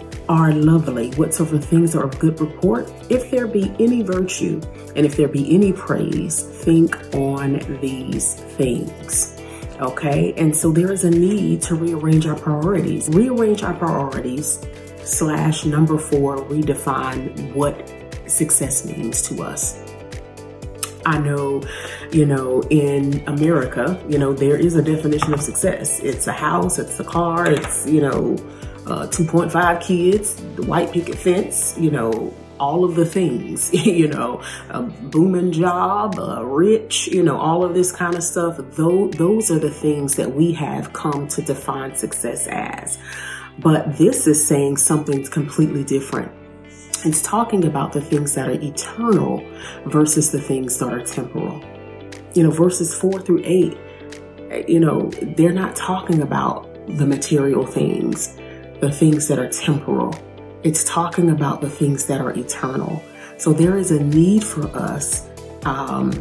are 0.29 0.53
lovely, 0.53 1.11
whatsoever 1.11 1.57
things 1.57 1.95
are 1.95 2.05
of 2.05 2.17
good 2.19 2.39
report, 2.39 2.91
if 3.09 3.31
there 3.31 3.47
be 3.47 3.73
any 3.79 4.01
virtue 4.01 4.61
and 4.95 5.05
if 5.05 5.17
there 5.17 5.27
be 5.27 5.53
any 5.53 5.73
praise, 5.73 6.43
think 6.43 6.95
on 7.13 7.59
these 7.81 8.35
things. 8.35 9.37
Okay, 9.79 10.33
and 10.37 10.55
so 10.55 10.71
there 10.71 10.91
is 10.91 11.03
a 11.03 11.09
need 11.09 11.61
to 11.63 11.75
rearrange 11.75 12.27
our 12.27 12.35
priorities. 12.35 13.09
Rearrange 13.09 13.63
our 13.63 13.73
priorities, 13.73 14.63
slash 15.03 15.65
number 15.65 15.97
four, 15.97 16.37
redefine 16.45 17.53
what 17.53 17.91
success 18.27 18.85
means 18.85 19.21
to 19.23 19.41
us. 19.41 19.81
I 21.05 21.17
know, 21.17 21.63
you 22.11 22.27
know, 22.27 22.61
in 22.69 23.27
America, 23.27 23.99
you 24.07 24.19
know, 24.19 24.33
there 24.33 24.55
is 24.55 24.75
a 24.75 24.83
definition 24.83 25.33
of 25.33 25.41
success. 25.41 25.99
It's 25.99 26.27
a 26.27 26.31
house, 26.31 26.77
it's 26.77 26.99
a 26.99 27.03
car, 27.03 27.49
it's, 27.51 27.87
you 27.87 28.01
know, 28.01 28.37
uh, 28.87 29.07
2.5 29.07 29.81
kids, 29.81 30.35
the 30.55 30.63
white 30.63 30.91
picket 30.91 31.15
fence, 31.15 31.75
you 31.77 31.91
know, 31.91 32.33
all 32.59 32.85
of 32.85 32.95
the 32.95 33.05
things, 33.05 33.73
you 33.85 34.07
know, 34.07 34.41
a 34.69 34.81
booming 34.81 35.51
job, 35.51 36.17
uh, 36.19 36.45
rich, 36.45 37.07
you 37.07 37.23
know, 37.23 37.37
all 37.37 37.63
of 37.63 37.73
this 37.73 37.91
kind 37.91 38.15
of 38.15 38.23
stuff. 38.23 38.57
Those, 38.57 39.11
those 39.15 39.51
are 39.51 39.59
the 39.59 39.71
things 39.71 40.15
that 40.15 40.33
we 40.33 40.53
have 40.53 40.93
come 40.93 41.27
to 41.29 41.41
define 41.41 41.95
success 41.95 42.47
as. 42.47 42.97
But 43.59 43.97
this 43.97 44.27
is 44.27 44.45
saying 44.47 44.77
something 44.77 45.25
completely 45.25 45.83
different. 45.83 46.31
It's 47.03 47.21
talking 47.23 47.65
about 47.65 47.93
the 47.93 48.01
things 48.01 48.35
that 48.35 48.47
are 48.47 48.61
eternal 48.61 49.43
versus 49.87 50.31
the 50.31 50.39
things 50.39 50.77
that 50.77 50.93
are 50.93 51.03
temporal. 51.03 51.63
You 52.33 52.43
know, 52.43 52.51
verses 52.51 52.93
four 52.93 53.19
through 53.19 53.41
eight, 53.43 53.77
you 54.67 54.79
know, 54.79 55.09
they're 55.35 55.51
not 55.51 55.75
talking 55.75 56.21
about 56.21 56.67
the 56.87 57.05
material 57.05 57.65
things 57.65 58.37
the 58.81 58.91
things 58.91 59.27
that 59.27 59.39
are 59.39 59.47
temporal. 59.47 60.13
It's 60.63 60.83
talking 60.83 61.29
about 61.29 61.61
the 61.61 61.69
things 61.69 62.05
that 62.07 62.19
are 62.19 62.31
eternal. 62.31 63.01
So 63.37 63.53
there 63.53 63.77
is 63.77 63.91
a 63.91 64.03
need 64.03 64.43
for 64.43 64.67
us 64.75 65.27
um, 65.65 66.11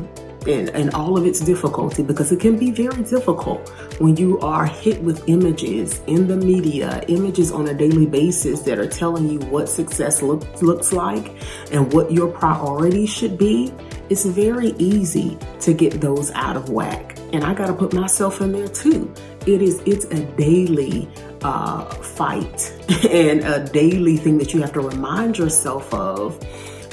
in, 0.46 0.68
in 0.70 0.90
all 0.90 1.18
of 1.18 1.26
its 1.26 1.40
difficulty 1.40 2.02
because 2.02 2.32
it 2.32 2.40
can 2.40 2.56
be 2.56 2.70
very 2.70 3.02
difficult 3.02 3.68
when 3.98 4.16
you 4.16 4.38
are 4.40 4.64
hit 4.64 5.02
with 5.02 5.28
images 5.28 6.00
in 6.06 6.26
the 6.28 6.36
media, 6.36 7.02
images 7.08 7.50
on 7.50 7.68
a 7.68 7.74
daily 7.74 8.06
basis 8.06 8.60
that 8.60 8.78
are 8.78 8.86
telling 8.86 9.28
you 9.28 9.38
what 9.50 9.68
success 9.68 10.22
look, 10.22 10.62
looks 10.62 10.92
like 10.92 11.34
and 11.72 11.92
what 11.92 12.10
your 12.10 12.28
priorities 12.28 13.10
should 13.10 13.36
be. 13.36 13.72
It's 14.08 14.24
very 14.24 14.74
easy 14.78 15.38
to 15.60 15.72
get 15.72 16.00
those 16.00 16.30
out 16.32 16.56
of 16.56 16.70
whack. 16.70 17.18
And 17.32 17.44
I 17.44 17.54
got 17.54 17.66
to 17.66 17.74
put 17.74 17.92
myself 17.92 18.40
in 18.40 18.52
there 18.52 18.68
too. 18.68 19.12
It 19.46 19.62
is, 19.62 19.80
it's 19.86 20.06
a 20.06 20.24
daily 20.36 21.08
uh, 21.42 21.84
fight 21.86 22.72
and 23.10 23.40
a 23.44 23.64
daily 23.72 24.16
thing 24.16 24.38
that 24.38 24.52
you 24.52 24.60
have 24.60 24.72
to 24.72 24.80
remind 24.80 25.38
yourself 25.38 25.92
of 25.94 26.38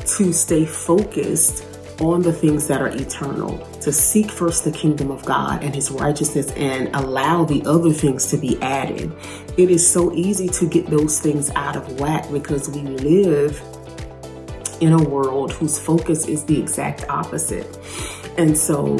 to 0.06 0.32
stay 0.32 0.66
focused 0.66 1.66
on 2.00 2.22
the 2.22 2.32
things 2.32 2.68
that 2.68 2.82
are 2.82 2.90
eternal, 2.90 3.58
to 3.82 3.92
seek 3.92 4.30
first 4.30 4.64
the 4.64 4.72
kingdom 4.72 5.10
of 5.10 5.26
God 5.26 5.64
and 5.64 5.74
his 5.74 5.90
righteousness 5.90 6.52
and 6.52 6.96
allow 6.96 7.44
the 7.44 7.64
other 7.66 7.92
things 7.92 8.28
to 8.28 8.38
be 8.38 8.62
added. 8.62 9.12
It 9.58 9.72
is 9.72 9.90
so 9.90 10.14
easy 10.14 10.48
to 10.50 10.68
get 10.68 10.88
those 10.88 11.20
things 11.20 11.50
out 11.56 11.76
of 11.76 12.00
whack 12.00 12.32
because 12.32 12.70
we 12.70 12.82
live 12.82 13.62
in 14.80 14.94
a 14.94 15.04
world 15.04 15.52
whose 15.52 15.80
focus 15.80 16.28
is 16.28 16.46
the 16.46 16.60
exact 16.60 17.10
opposite. 17.10 17.66
And 18.38 18.56
so 18.56 18.98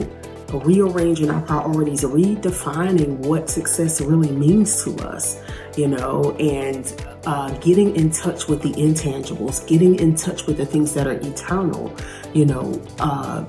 rearranging 0.54 1.30
our 1.30 1.42
priorities, 1.42 2.04
redefining 2.04 3.18
what 3.20 3.50
success 3.50 4.02
really 4.02 4.32
means 4.32 4.84
to 4.84 4.96
us, 5.08 5.42
you 5.76 5.88
know, 5.88 6.36
and 6.40 6.94
uh, 7.26 7.50
getting 7.60 7.96
in 7.96 8.10
touch 8.12 8.48
with 8.48 8.62
the 8.62 8.72
intangibles, 8.74 9.68
getting 9.68 9.96
in 9.96 10.16
touch 10.16 10.46
with 10.46 10.58
the 10.58 10.66
things 10.66 10.94
that 10.94 11.08
are 11.08 11.20
eternal, 11.20 11.94
you 12.34 12.46
know, 12.46 12.82
uh, 13.00 13.46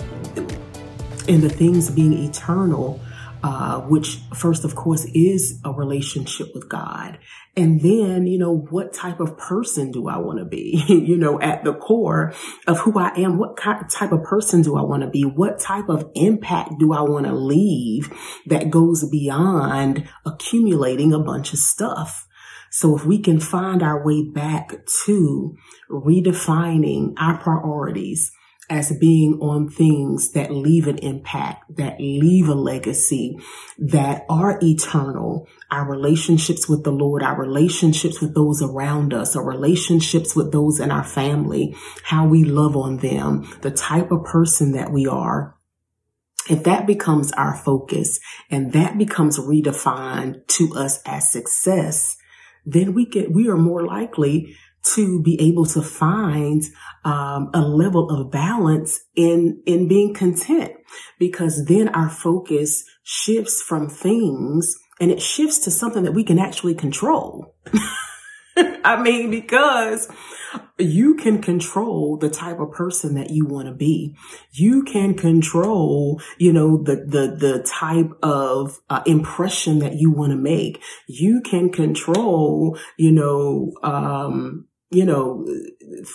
and 1.29 1.43
the 1.43 1.51
things 1.51 1.91
being 1.91 2.13
eternal 2.13 3.01
uh, 3.43 3.81
which 3.83 4.19
first, 4.35 4.65
of 4.65 4.75
course, 4.75 5.05
is 5.15 5.61
a 5.65 5.73
relationship 5.73 6.49
with 6.55 6.69
God. 6.69 7.19
And 7.57 7.81
then, 7.81 8.27
you 8.27 8.39
know, 8.39 8.57
what 8.57 8.93
type 8.93 9.21
of 9.21 9.37
person 9.37 9.91
do 9.91 10.09
I 10.09 10.19
want 10.19 10.39
to 10.39 10.45
be? 10.45 10.85
you 10.89 11.17
know, 11.17 11.41
at 11.41 11.65
the 11.65 11.75
core 11.75 12.33
of 12.67 12.79
who 12.81 12.99
I 12.99 13.13
am, 13.17 13.39
what 13.39 13.57
type 13.57 14.13
of 14.13 14.23
person 14.23 14.63
do 14.63 14.77
I 14.77 14.83
want 14.83 15.03
to 15.03 15.09
be? 15.09 15.23
What 15.23 15.59
type 15.59 15.89
of 15.89 16.11
impact 16.15 16.79
do 16.79 16.93
I 16.93 17.01
want 17.01 17.27
to 17.27 17.35
leave 17.35 18.13
that 18.47 18.71
goes 18.71 19.09
beyond 19.09 20.09
accumulating 20.25 21.13
a 21.13 21.19
bunch 21.19 21.53
of 21.53 21.59
stuff? 21.59 22.29
So 22.71 22.97
if 22.97 23.05
we 23.05 23.19
can 23.19 23.41
find 23.41 23.83
our 23.83 24.05
way 24.05 24.23
back 24.23 24.87
to 25.07 25.57
redefining 25.91 27.15
our 27.19 27.39
priorities, 27.39 28.31
as 28.71 28.97
being 28.99 29.39
on 29.41 29.69
things 29.69 30.33
that 30.33 30.51
leave 30.51 30.87
an 30.87 30.99
impact, 30.99 31.77
that 31.77 31.99
leave 31.99 32.49
a 32.49 32.55
legacy, 32.55 33.39
that 33.79 34.27
are 34.29 34.59
eternal. 34.63 35.49
Our 35.71 35.89
relationships 35.91 36.69
with 36.69 36.85
the 36.85 36.91
Lord, 36.91 37.23
our 37.23 37.39
relationships 37.39 38.21
with 38.21 38.35
those 38.35 38.63
around 38.63 39.15
us, 39.15 39.37
our 39.37 39.45
relationships 39.45 40.37
with 40.37 40.53
those 40.53 40.81
in 40.81 40.91
our 40.91 41.05
family, 41.05 41.75
how 42.03 42.27
we 42.27 42.45
love 42.45 42.77
on 42.77 42.99
them, 42.99 43.49
the 43.63 43.71
type 43.71 44.11
of 44.11 44.25
person 44.25 44.73
that 44.73 44.93
we 44.93 45.07
are. 45.07 45.55
If 46.49 46.65
that 46.65 46.87
becomes 46.87 47.33
our 47.33 47.57
focus 47.57 48.21
and 48.51 48.73
that 48.73 48.97
becomes 48.97 49.39
redefined 49.39 50.47
to 50.49 50.75
us 50.75 51.01
as 51.05 51.31
success, 51.31 52.17
then 52.65 52.95
we 52.95 53.07
get, 53.07 53.33
we 53.33 53.49
are 53.49 53.57
more 53.57 53.85
likely 53.85 54.57
to 54.83 55.23
be 55.23 55.41
able 55.41 55.67
to 55.67 55.83
find 55.83 56.63
um, 57.05 57.51
a 57.55 57.61
level 57.61 58.11
of 58.11 58.31
balance 58.31 59.01
in 59.15 59.63
in 59.67 59.89
being 59.89 60.15
content. 60.15 60.73
Because 61.19 61.67
then 61.67 61.89
our 61.91 62.09
focus 62.09 62.85
shifts 63.03 63.63
from 63.63 63.89
things 63.89 64.75
and 65.01 65.11
it 65.11 65.23
shifts 65.23 65.59
to 65.61 65.71
something 65.71 66.05
that 66.05 66.13
we 66.15 66.25
can 66.25 66.39
actually 66.39 66.75
control 66.75 67.55
i 68.85 69.01
mean 69.01 69.31
because 69.31 70.09
you 70.79 71.15
can 71.15 71.43
control 71.43 72.17
the 72.17 72.31
type 72.31 72.61
of 72.61 72.71
person 72.71 73.15
that 73.15 73.31
you 73.31 73.45
want 73.45 73.67
to 73.67 73.75
be. 73.75 74.17
You 74.53 74.85
can 74.85 75.15
control, 75.15 76.21
you 76.39 76.53
know, 76.53 76.83
the, 76.83 76.97
the, 76.97 77.37
the 77.37 77.63
type 77.65 78.11
of 78.23 78.81
uh, 78.89 79.03
impression 79.05 79.81
that 79.81 79.95
you 79.95 80.11
want 80.11 80.31
to 80.31 80.37
make. 80.37 80.83
You 81.07 81.41
can 81.43 81.71
control, 81.71 82.79
you 82.97 83.13
know, 83.13 83.73
um, 83.83 84.67
you 84.91 85.05
know, 85.05 85.47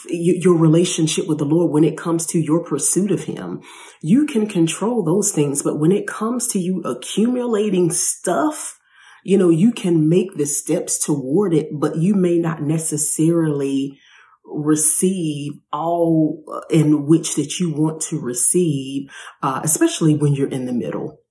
your 0.08 0.58
relationship 0.58 1.28
with 1.28 1.38
the 1.38 1.46
Lord 1.46 1.72
when 1.72 1.84
it 1.84 1.98
comes 1.98 2.26
to 2.28 2.40
your 2.40 2.64
pursuit 2.64 3.12
of 3.12 3.26
Him. 3.26 3.62
You 4.02 4.26
can 4.26 4.48
control 4.48 5.04
those 5.04 5.32
things, 5.32 5.62
but 5.62 5.80
when 5.80 5.92
it 5.92 6.08
comes 6.08 6.48
to 6.50 6.60
you 6.60 6.82
accumulating 6.82 7.92
stuff, 7.92 8.80
you 9.24 9.38
know, 9.38 9.50
you 9.50 9.72
can 9.72 10.10
make 10.10 10.36
the 10.36 10.46
steps 10.46 11.04
toward 11.04 11.54
it, 11.54 11.70
but 11.72 11.98
you 11.98 12.14
may 12.14 12.38
not 12.38 12.62
necessarily 12.62 14.00
receive 14.46 15.54
all 15.72 16.44
in 16.70 17.08
which 17.08 17.36
that 17.36 17.60
you 17.60 17.74
want 17.74 18.02
to 18.02 18.20
receive, 18.20 19.10
uh, 19.42 19.62
especially 19.64 20.16
when 20.16 20.34
you're 20.34 20.50
in 20.50 20.66
the 20.66 20.74
middle 20.74 21.23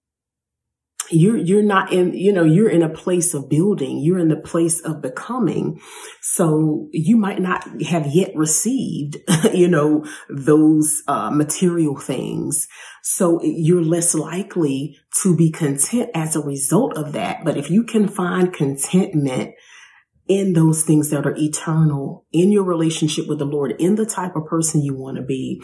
you're 1.13 1.37
you're 1.37 1.63
not 1.63 1.93
in 1.93 2.15
you 2.15 2.33
know 2.33 2.45
you're 2.45 2.69
in 2.69 2.83
a 2.83 2.89
place 2.89 3.35
of 3.35 3.49
building. 3.49 3.99
You're 3.99 4.19
in 4.19 4.29
the 4.29 4.37
place 4.37 4.81
of 4.81 5.03
becoming. 5.03 5.81
So 6.21 6.89
you 6.93 7.17
might 7.17 7.41
not 7.41 7.83
have 7.83 8.07
yet 8.07 8.35
received 8.35 9.19
you 9.53 9.69
know 9.69 10.05
those 10.29 11.03
uh, 11.07 11.31
material 11.31 11.97
things. 11.97 12.67
So 13.03 13.41
you're 13.43 13.83
less 13.83 14.15
likely 14.15 14.97
to 15.23 15.37
be 15.37 15.51
content 15.51 16.11
as 16.15 16.37
a 16.37 16.41
result 16.41 16.97
of 16.97 17.13
that. 17.13 17.45
But 17.45 17.57
if 17.57 17.71
you 17.71 17.85
can 17.85 18.09
find 18.09 18.53
contentment 18.53 19.55
in 20.29 20.53
those 20.53 20.85
things 20.85 21.11
that 21.11 21.27
are 21.27 21.37
eternal 21.37 22.25
in 22.33 22.53
your 22.53 22.63
relationship 22.63 23.27
with 23.27 23.41
the 23.41 23.45
lord 23.45 23.75
in 23.81 23.97
the 23.97 24.07
type 24.07 24.37
of 24.37 24.47
person 24.47 24.81
you 24.81 24.95
want 24.95 25.17
to 25.17 25.23
be 25.23 25.61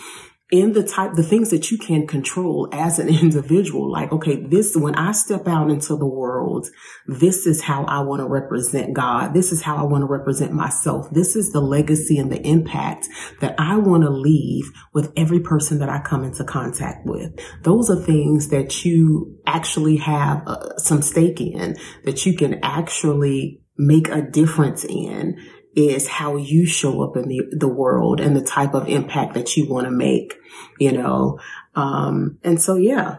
in 0.51 0.73
the 0.73 0.83
type, 0.83 1.13
the 1.13 1.23
things 1.23 1.51
that 1.51 1.71
you 1.71 1.77
can 1.77 2.07
control 2.07 2.69
as 2.73 2.99
an 2.99 3.09
individual. 3.23 3.91
Like, 3.91 4.13
okay, 4.13 4.37
this, 4.37 4.75
when 4.77 4.95
I 4.95 5.13
step 5.13 5.47
out 5.47 5.71
into 5.71 5.97
the 5.97 6.07
world, 6.07 6.69
this 7.07 7.47
is 7.47 7.63
how 7.63 7.85
I 7.85 8.01
want 8.01 8.21
to 8.21 8.27
represent 8.27 8.95
God. 8.95 9.35
This 9.35 9.53
is 9.53 9.63
how 9.63 9.77
I 9.77 9.83
want 9.83 10.03
to 10.03 10.07
represent 10.07 10.53
myself. 10.53 11.11
This 11.11 11.37
is 11.37 11.53
the 11.53 11.61
legacy 11.61 12.19
and 12.19 12.33
the 12.33 12.41
impact 12.47 13.09
that 13.41 13.55
I 13.59 13.77
want 13.77 14.05
to 14.05 14.11
leave 14.11 14.71
with 14.95 15.13
every 15.17 15.41
person 15.41 15.79
that 15.81 15.91
I 15.91 16.01
come 16.01 16.25
into 16.25 16.45
contact 16.45 17.05
with. 17.05 17.39
Those 17.63 17.91
are 17.91 17.97
things 17.97 18.49
that 18.49 18.85
you 18.85 19.39
actually 19.47 19.97
have 19.99 20.47
uh, 20.47 20.77
some 20.79 21.03
stake 21.03 21.41
in, 21.41 21.77
that 22.05 22.25
you 22.25 22.35
can 22.35 22.59
actually 22.63 23.61
make 23.77 24.09
a 24.09 24.23
difference 24.23 24.85
in 24.85 25.39
is 25.79 26.09
how 26.09 26.37
you 26.37 26.67
show 26.67 27.03
up 27.03 27.17
in 27.17 27.29
the, 27.29 27.43
the 27.53 27.69
world 27.69 28.21
and 28.21 28.37
the 28.37 28.43
type 28.43 28.75
of 28.75 28.89
impact 28.89 29.35
that 29.35 29.57
you 29.57 29.69
want 29.69 29.87
to 29.87 29.91
make, 29.91 30.35
you 30.79 30.91
know? 30.91 31.39
Um, 31.77 32.39
and 32.43 32.61
so, 32.61 32.75
yeah, 32.75 33.19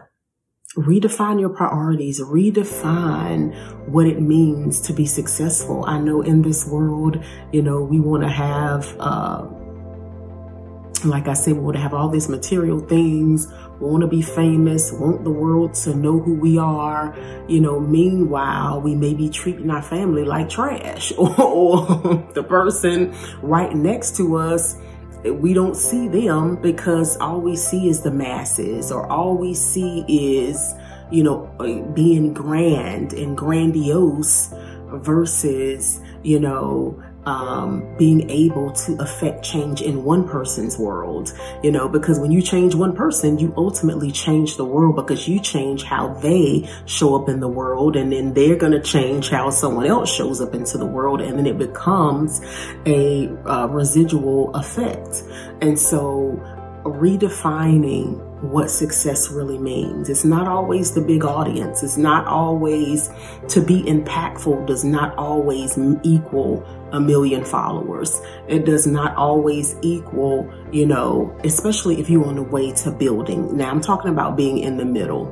redefine 0.76 1.40
your 1.40 1.48
priorities, 1.48 2.20
redefine 2.20 3.54
what 3.88 4.06
it 4.06 4.20
means 4.20 4.80
to 4.82 4.92
be 4.92 5.06
successful. 5.06 5.84
I 5.86 5.98
know 5.98 6.20
in 6.20 6.42
this 6.42 6.66
world, 6.66 7.24
you 7.50 7.62
know, 7.62 7.82
we 7.82 7.98
want 7.98 8.22
to 8.24 8.28
have, 8.28 8.94
uh, 9.00 9.46
like 11.04 11.28
I 11.28 11.34
said, 11.34 11.54
we 11.54 11.60
want 11.60 11.76
to 11.76 11.82
have 11.82 11.94
all 11.94 12.08
these 12.08 12.28
material 12.28 12.80
things 12.80 13.52
want 13.80 14.02
to 14.02 14.06
be 14.06 14.20
famous, 14.20 14.92
want 14.92 15.24
the 15.24 15.30
world 15.30 15.72
to 15.72 15.94
know 15.94 16.18
who 16.18 16.34
we 16.34 16.58
are. 16.58 17.16
You 17.48 17.60
know, 17.60 17.80
meanwhile, 17.80 18.80
we 18.80 18.94
may 18.94 19.14
be 19.14 19.30
treating 19.30 19.70
our 19.70 19.82
family 19.82 20.24
like 20.24 20.50
trash 20.50 21.12
or, 21.16 21.40
or 21.40 22.30
the 22.34 22.42
person 22.42 23.14
right 23.42 23.74
next 23.74 24.16
to 24.16 24.36
us 24.36 24.76
we 25.24 25.52
don't 25.52 25.76
see 25.76 26.08
them 26.08 26.56
because 26.56 27.16
all 27.18 27.40
we 27.40 27.54
see 27.54 27.88
is 27.88 28.00
the 28.00 28.10
masses 28.10 28.90
or 28.90 29.06
all 29.06 29.36
we 29.36 29.52
see 29.52 30.04
is 30.08 30.74
you 31.10 31.22
know 31.22 31.52
uh, 31.60 31.92
being 31.92 32.32
grand 32.32 33.12
and 33.12 33.36
grandiose 33.36 34.52
versus 34.94 36.00
you 36.22 36.40
know 36.40 37.02
um, 37.26 37.96
being 37.98 38.28
able 38.30 38.72
to 38.72 38.96
affect 39.00 39.44
change 39.44 39.82
in 39.82 40.04
one 40.04 40.26
person's 40.26 40.78
world, 40.78 41.32
you 41.62 41.70
know, 41.70 41.88
because 41.88 42.18
when 42.18 42.30
you 42.30 42.40
change 42.40 42.74
one 42.74 42.94
person, 42.94 43.38
you 43.38 43.52
ultimately 43.56 44.10
change 44.10 44.56
the 44.56 44.64
world 44.64 44.96
because 44.96 45.28
you 45.28 45.38
change 45.40 45.82
how 45.82 46.08
they 46.14 46.68
show 46.86 47.14
up 47.20 47.28
in 47.28 47.40
the 47.40 47.48
world 47.48 47.96
and 47.96 48.12
then 48.12 48.32
they're 48.32 48.56
going 48.56 48.72
to 48.72 48.82
change 48.82 49.28
how 49.28 49.50
someone 49.50 49.86
else 49.86 50.12
shows 50.12 50.40
up 50.40 50.54
into 50.54 50.78
the 50.78 50.86
world 50.86 51.20
and 51.20 51.38
then 51.38 51.46
it 51.46 51.58
becomes 51.58 52.40
a 52.86 53.28
uh, 53.46 53.66
residual 53.66 54.54
effect. 54.54 55.22
And 55.60 55.78
so 55.78 56.40
redefining 56.84 58.18
what 58.42 58.70
success 58.70 59.30
really 59.30 59.58
means. 59.58 60.08
It's 60.08 60.24
not 60.24 60.48
always 60.48 60.94
the 60.94 61.00
big 61.00 61.24
audience. 61.24 61.82
It's 61.82 61.98
not 61.98 62.26
always 62.26 63.10
to 63.48 63.60
be 63.60 63.82
impactful 63.82 64.66
does 64.66 64.82
not 64.84 65.14
always 65.16 65.78
equal 66.02 66.64
a 66.92 67.00
million 67.00 67.44
followers. 67.44 68.20
It 68.48 68.64
does 68.64 68.86
not 68.86 69.14
always 69.16 69.76
equal, 69.82 70.50
you 70.72 70.86
know, 70.86 71.36
especially 71.44 72.00
if 72.00 72.08
you're 72.08 72.24
on 72.24 72.36
the 72.36 72.42
way 72.42 72.72
to 72.72 72.90
building. 72.90 73.56
Now 73.56 73.70
I'm 73.70 73.80
talking 73.80 74.10
about 74.10 74.36
being 74.36 74.58
in 74.58 74.78
the 74.78 74.86
middle. 74.86 75.26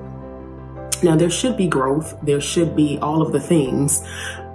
Now 1.03 1.17
there 1.17 1.31
should 1.31 1.57
be 1.57 1.67
growth. 1.67 2.17
There 2.23 2.41
should 2.41 2.77
be 2.77 2.99
all 2.99 3.23
of 3.23 3.33
the 3.33 3.41
things, 3.41 4.05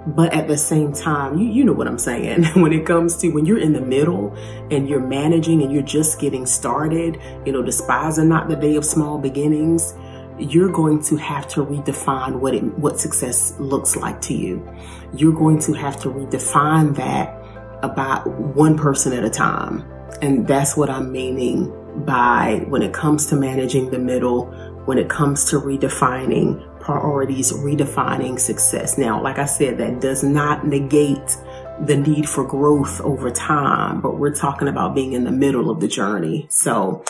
but 0.06 0.32
at 0.34 0.48
the 0.48 0.56
same 0.56 0.92
time, 0.92 1.38
you, 1.38 1.48
you 1.48 1.64
know 1.64 1.72
what 1.72 1.86
I'm 1.86 1.98
saying. 1.98 2.44
when 2.54 2.72
it 2.72 2.86
comes 2.86 3.16
to 3.18 3.30
when 3.30 3.46
you're 3.46 3.58
in 3.58 3.72
the 3.72 3.80
middle 3.80 4.34
and 4.70 4.88
you're 4.88 5.00
managing 5.00 5.62
and 5.62 5.72
you're 5.72 5.82
just 5.82 6.20
getting 6.20 6.46
started, 6.46 7.20
you 7.46 7.52
know, 7.52 7.62
despising 7.62 8.28
not 8.28 8.48
the 8.48 8.56
day 8.56 8.76
of 8.76 8.84
small 8.84 9.18
beginnings, 9.18 9.94
you're 10.38 10.70
going 10.70 11.02
to 11.04 11.16
have 11.16 11.48
to 11.48 11.64
redefine 11.64 12.40
what 12.40 12.54
it, 12.54 12.62
what 12.78 12.98
success 12.98 13.54
looks 13.58 13.96
like 13.96 14.20
to 14.22 14.34
you. 14.34 14.68
You're 15.14 15.32
going 15.34 15.60
to 15.60 15.72
have 15.74 16.00
to 16.00 16.08
redefine 16.08 16.96
that 16.96 17.40
about 17.82 18.26
one 18.26 18.76
person 18.76 19.12
at 19.12 19.24
a 19.24 19.30
time. 19.30 19.84
And 20.20 20.46
that's 20.46 20.76
what 20.76 20.90
I'm 20.90 21.12
meaning 21.12 21.72
by 22.04 22.64
when 22.68 22.82
it 22.82 22.92
comes 22.92 23.26
to 23.26 23.36
managing 23.36 23.90
the 23.90 23.98
middle, 23.98 24.52
when 24.86 24.98
it 24.98 25.08
comes 25.08 25.44
to 25.50 25.60
redefining 25.60 26.80
priorities, 26.80 27.52
redefining 27.52 28.38
success. 28.38 28.98
Now, 28.98 29.22
like 29.22 29.38
I 29.38 29.46
said, 29.46 29.78
that 29.78 30.00
does 30.00 30.22
not 30.22 30.66
negate 30.66 31.36
the 31.80 31.96
need 31.96 32.28
for 32.28 32.44
growth 32.44 33.00
over 33.00 33.30
time, 33.30 34.00
but 34.00 34.18
we're 34.18 34.34
talking 34.34 34.68
about 34.68 34.94
being 34.94 35.14
in 35.14 35.24
the 35.24 35.32
middle 35.32 35.70
of 35.70 35.80
the 35.80 35.88
journey. 35.88 36.46
So, 36.50 37.04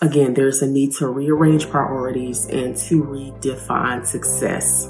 again, 0.00 0.34
there's 0.34 0.62
a 0.62 0.66
need 0.66 0.92
to 0.94 1.08
rearrange 1.08 1.68
priorities 1.68 2.46
and 2.46 2.76
to 2.76 3.02
redefine 3.02 4.06
success. 4.06 4.86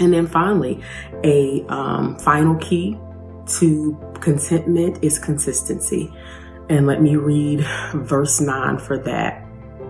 And 0.00 0.12
then 0.12 0.26
finally, 0.26 0.82
a 1.22 1.64
um, 1.68 2.18
final 2.18 2.56
key 2.56 2.98
to 3.58 3.98
contentment 4.20 5.02
is 5.02 5.18
consistency. 5.18 6.12
And 6.68 6.86
let 6.86 7.00
me 7.02 7.16
read 7.16 7.60
verse 7.94 8.40
9 8.40 8.78
for 8.78 8.98
that. 8.98 9.43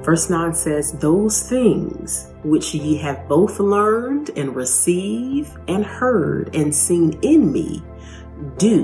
Verse 0.05 0.29
9 0.29 0.55
says, 0.55 0.93
Those 0.93 1.49
things 1.49 2.31
which 2.43 2.75
ye 2.75 2.99
have 2.99 3.27
both 3.27 3.59
learned 3.59 4.31
and 4.37 4.55
received 4.55 5.57
and 5.67 5.85
heard 5.85 6.55
and 6.55 6.75
seen 6.75 7.19
in 7.23 7.51
me, 7.51 7.83
do, 8.59 8.83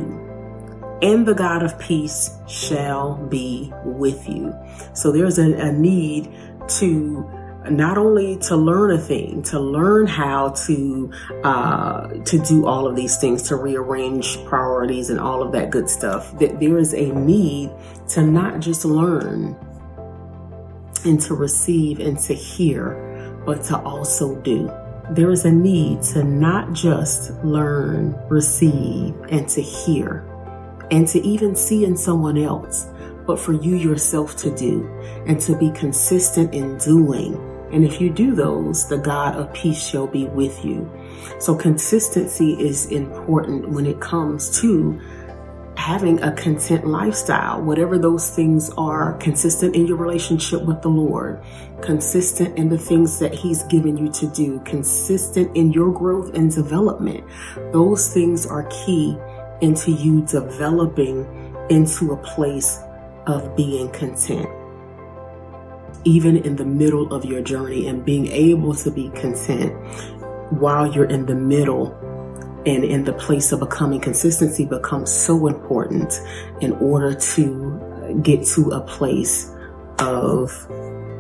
and 1.03 1.27
the 1.27 1.35
God 1.35 1.63
of 1.63 1.79
peace 1.79 2.31
shall 2.49 3.17
be 3.17 3.71
with 3.85 4.27
you. 4.27 4.55
So 4.95 5.13
there's 5.13 5.39
a, 5.39 5.53
a 5.59 5.73
need 5.73 6.33
to 6.79 7.29
not 7.69 7.99
only 7.99 8.37
to 8.39 8.57
learn 8.57 8.93
a 8.93 8.99
thing, 8.99 9.43
to 9.43 9.61
learn 9.61 10.07
how 10.07 10.51
to 10.51 11.13
uh, 11.45 12.09
to 12.09 12.39
do 12.39 12.67
all 12.67 12.87
of 12.87 12.97
these 12.97 13.19
things, 13.19 13.43
to 13.43 13.57
rearrange 13.57 14.43
priorities 14.47 15.11
and 15.11 15.21
all 15.21 15.43
of 15.43 15.53
that 15.53 15.71
good 15.71 15.91
stuff. 15.91 16.39
That 16.39 16.61
there 16.61 16.79
is 16.79 16.95
a 16.95 17.13
need 17.13 17.71
to 18.09 18.23
not 18.23 18.61
just 18.61 18.85
learn, 18.85 19.57
and 21.05 21.21
to 21.23 21.35
receive 21.35 22.01
and 22.01 22.19
to 22.21 22.35
hear, 22.35 23.43
but 23.45 23.63
to 23.65 23.79
also 23.79 24.37
do. 24.37 24.71
There 25.11 25.31
is 25.31 25.45
a 25.45 25.51
need 25.51 26.03
to 26.15 26.23
not 26.23 26.73
just 26.73 27.33
learn, 27.45 28.17
receive, 28.29 29.15
and 29.29 29.49
to 29.49 29.61
hear, 29.61 30.25
and 30.91 31.07
to 31.09 31.19
even 31.27 31.57
see 31.57 31.85
in 31.85 31.97
someone 31.97 32.39
else, 32.39 32.87
but 33.27 33.39
for 33.39 33.53
you 33.53 33.77
yourself 33.77 34.37
to 34.37 34.55
do 34.57 34.89
and 35.27 35.41
to 35.41 35.57
be 35.57 35.71
consistent 35.73 36.55
in 36.55 36.79
doing. 36.79 37.35
And 37.73 37.85
if 37.85 38.01
you 38.01 38.11
do 38.11 38.35
those, 38.35 38.89
the 38.89 38.99
God 38.99 39.37
of 39.37 39.53
peace 39.53 39.81
shall 39.81 40.07
be 40.07 40.27
with 40.27 40.65
you. 40.65 40.91
So 41.39 41.55
consistency 41.55 42.53
is 42.53 42.87
important 42.87 43.69
when 43.69 43.87
it 43.87 44.01
comes 44.01 44.61
to 44.61 45.01
having 45.81 46.23
a 46.23 46.31
content 46.33 46.87
lifestyle, 46.87 47.63
whatever 47.63 47.99
those 47.99 48.29
things 48.29 48.71
are, 48.77 49.15
consistent 49.15 49.75
in 49.75 49.87
your 49.87 49.97
relationship 49.97 50.63
with 50.67 50.83
the 50.83 50.91
Lord, 50.91 51.43
consistent 51.81 52.57
in 52.59 52.69
the 52.69 52.77
things 52.77 53.19
that 53.19 53.33
He's 53.33 53.63
given 53.65 53.97
you 53.97 54.13
to 54.13 54.27
do, 54.27 54.61
consistent 54.67 55.57
in 55.57 55.73
your 55.73 55.91
growth 55.91 56.35
and 56.35 56.55
development. 56.55 57.25
Those 57.73 58.13
things 58.13 58.45
are 58.47 58.65
key 58.65 59.17
into 59.63 59.91
you 59.93 60.21
developing 60.27 61.27
into 61.71 62.13
a 62.13 62.17
place 62.19 62.79
of 63.27 63.57
being 63.57 63.91
content. 63.91 64.49
Even 66.05 66.37
in 66.37 66.57
the 66.57 66.65
middle 66.65 67.13
of 67.15 67.25
your 67.25 67.41
journey 67.41 67.89
and 67.89 68.05
being 68.05 68.27
able 68.27 68.75
to 68.75 68.91
be 68.91 69.09
content 69.11 69.73
while 70.53 70.93
you're 70.93 71.07
in 71.07 71.25
the 71.25 71.35
middle 71.35 71.97
and 72.67 72.85
in 72.85 73.05
the 73.05 73.13
place 73.13 73.53
of 73.53 73.61
becoming 73.61 74.01
consistency 74.01 74.65
becomes 74.65 75.13
so 75.13 75.47
important 75.47 76.21
in 76.61 76.73
order 76.73 77.15
to 77.15 78.21
get 78.23 78.45
to 78.45 78.71
a 78.71 78.81
place 78.81 79.51
of 79.99 80.67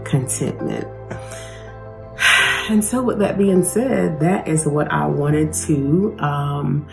contentment. 0.04 0.86
And 2.68 2.84
so, 2.84 3.02
with 3.02 3.18
that 3.18 3.36
being 3.36 3.64
said, 3.64 4.20
that 4.20 4.46
is 4.46 4.64
what 4.64 4.92
I 4.92 5.04
wanted 5.06 5.52
to 5.66 6.16
um, 6.20 6.86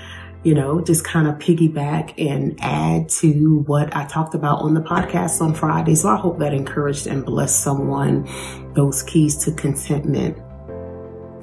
you 0.47 0.53
know, 0.53 0.79
just 0.81 1.03
kind 1.03 1.27
of 1.27 1.36
piggyback 1.36 2.13
and 2.17 2.57
add 2.62 3.10
to 3.10 3.63
what 3.65 3.93
I 3.95 4.05
talked 4.05 4.33
about 4.33 4.62
on 4.62 4.73
the 4.73 4.81
podcast 4.81 5.41
on 5.41 5.53
Friday. 5.53 5.93
So 5.95 6.07
I 6.07 6.15
hope 6.15 6.39
that 6.39 6.53
encouraged 6.53 7.05
and 7.05 7.25
blessed 7.25 7.62
someone 7.62 8.25
those 8.73 9.03
keys 9.03 9.36
to 9.43 9.51
contentment 9.51 10.38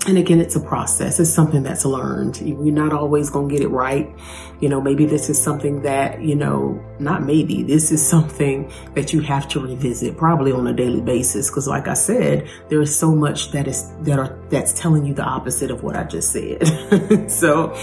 and 0.07 0.19
again, 0.19 0.39
it's 0.39 0.55
a 0.55 0.61
process. 0.61 1.19
It's 1.19 1.31
something 1.31 1.63
that's 1.63 1.87
learned. 1.87 2.39
You're 2.41 2.75
not 2.75 2.93
always 2.93 3.31
going 3.31 3.49
to 3.49 3.55
get 3.55 3.65
it 3.65 3.69
right. 3.69 4.13
You 4.61 4.69
know, 4.69 4.79
maybe 4.81 5.07
this 5.07 5.31
is 5.31 5.43
something 5.43 5.81
that, 5.83 6.21
you 6.21 6.35
know, 6.35 6.83
not 6.99 7.23
maybe, 7.23 7.63
this 7.63 7.91
is 7.91 8.07
something 8.07 8.71
that 8.95 9.15
you 9.15 9.21
have 9.21 9.49
to 9.49 9.61
revisit 9.61 10.19
probably 10.19 10.53
on 10.53 10.67
a 10.67 10.75
daily 10.75 11.01
basis. 11.01 11.49
Cause 11.49 11.67
like 11.67 11.89
I 11.89 11.95
said, 11.95 12.47
there 12.69 12.83
is 12.83 12.95
so 12.95 13.15
much 13.15 13.51
that 13.53 13.67
is, 13.67 13.91
that 14.03 14.19
are, 14.19 14.39
that's 14.51 14.79
telling 14.79 15.07
you 15.07 15.15
the 15.15 15.25
opposite 15.25 15.71
of 15.71 15.83
what 15.83 15.97
I 15.97 16.05
just 16.05 16.33
said. 16.33 17.31
so 17.31 17.75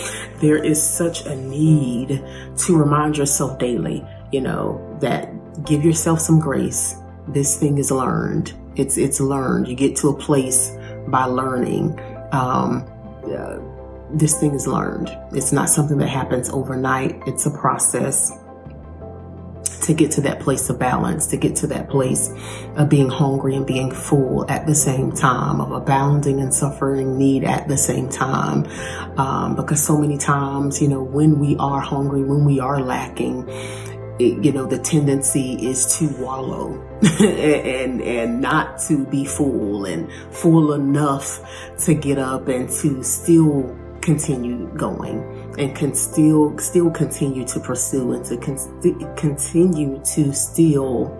there 0.41 0.63
is 0.63 0.81
such 0.81 1.25
a 1.25 1.36
need 1.36 2.23
to 2.57 2.77
remind 2.77 3.17
yourself 3.17 3.57
daily, 3.57 4.05
you 4.31 4.41
know, 4.41 4.97
that 5.01 5.65
give 5.65 5.84
yourself 5.84 6.19
some 6.19 6.39
grace. 6.39 6.93
This 7.29 7.60
thing 7.60 7.79
is 7.79 7.89
learned. 7.89 8.53
It's, 8.75 8.97
it's 8.97 9.19
learned. 9.19 9.67
You 9.67 9.75
get 9.75 9.95
to 9.97 10.10
a 10.10 10.17
place 10.17 10.71
by 11.07 11.25
learning 11.25 11.99
um, 12.32 12.86
uh, 13.26 13.60
this 14.13 14.39
thing 14.39 14.54
is 14.54 14.67
learned. 14.67 15.10
It's 15.32 15.52
not 15.52 15.70
something 15.70 15.98
that 16.00 16.10
happens 16.10 16.50
overnight. 16.50 17.22
It's 17.28 17.46
a 17.46 17.52
process 17.52 18.32
to 19.84 19.94
get 19.94 20.12
to 20.12 20.22
that 20.22 20.39
place 20.39 20.70
of 20.70 20.78
balance, 20.78 21.28
to 21.28 21.38
get 21.38 21.56
to 21.58 21.67
that 21.67 21.89
place 21.89 22.30
of 22.76 22.88
being 22.89 23.10
hungry 23.10 23.56
and 23.56 23.65
being 23.65 23.91
full 23.91 24.50
at 24.50 24.67
the 24.67 24.76
same 24.76 25.12
time, 25.12 25.60
of 25.60 25.72
abounding 25.72 26.39
and 26.39 26.54
suffering 26.54 27.17
need 27.17 27.44
at 27.44 27.67
the 27.67 27.78
same 27.78 28.08
time. 28.08 28.65
Um, 29.17 29.56
because 29.56 29.84
so 29.84 29.98
many 29.98 30.17
times, 30.17 30.82
you 30.82 30.88
know, 30.88 31.02
when 31.02 31.39
we 31.39 31.56
are 31.58 31.80
hungry, 31.80 32.24
when 32.24 32.46
we 32.46 32.60
are 32.60 32.82
lacking, 32.82 33.50
it, 34.19 34.43
you 34.43 34.52
know, 34.52 34.65
the 34.65 34.78
tendency 34.78 35.54
is 35.65 35.97
to 35.97 36.08
wallow 36.21 36.80
and, 37.21 38.02
and 38.02 38.41
not 38.41 38.80
to 38.88 39.06
be 39.06 39.26
full 39.26 39.86
and 39.86 40.10
full 40.32 40.74
enough 40.74 41.41
to 41.80 41.93
get 41.93 42.17
up 42.17 42.47
and 42.47 42.69
to 42.69 43.04
still 43.04 43.76
continue 44.02 44.67
going 44.76 45.56
and 45.60 45.76
can 45.76 45.93
still 45.93 46.58
still 46.58 46.89
continue 46.89 47.45
to 47.45 47.60
pursue 47.60 48.13
and 48.13 48.26
to 48.26 48.38
con- 48.38 49.15
continue 49.15 50.02
to 50.04 50.34
still 50.34 51.17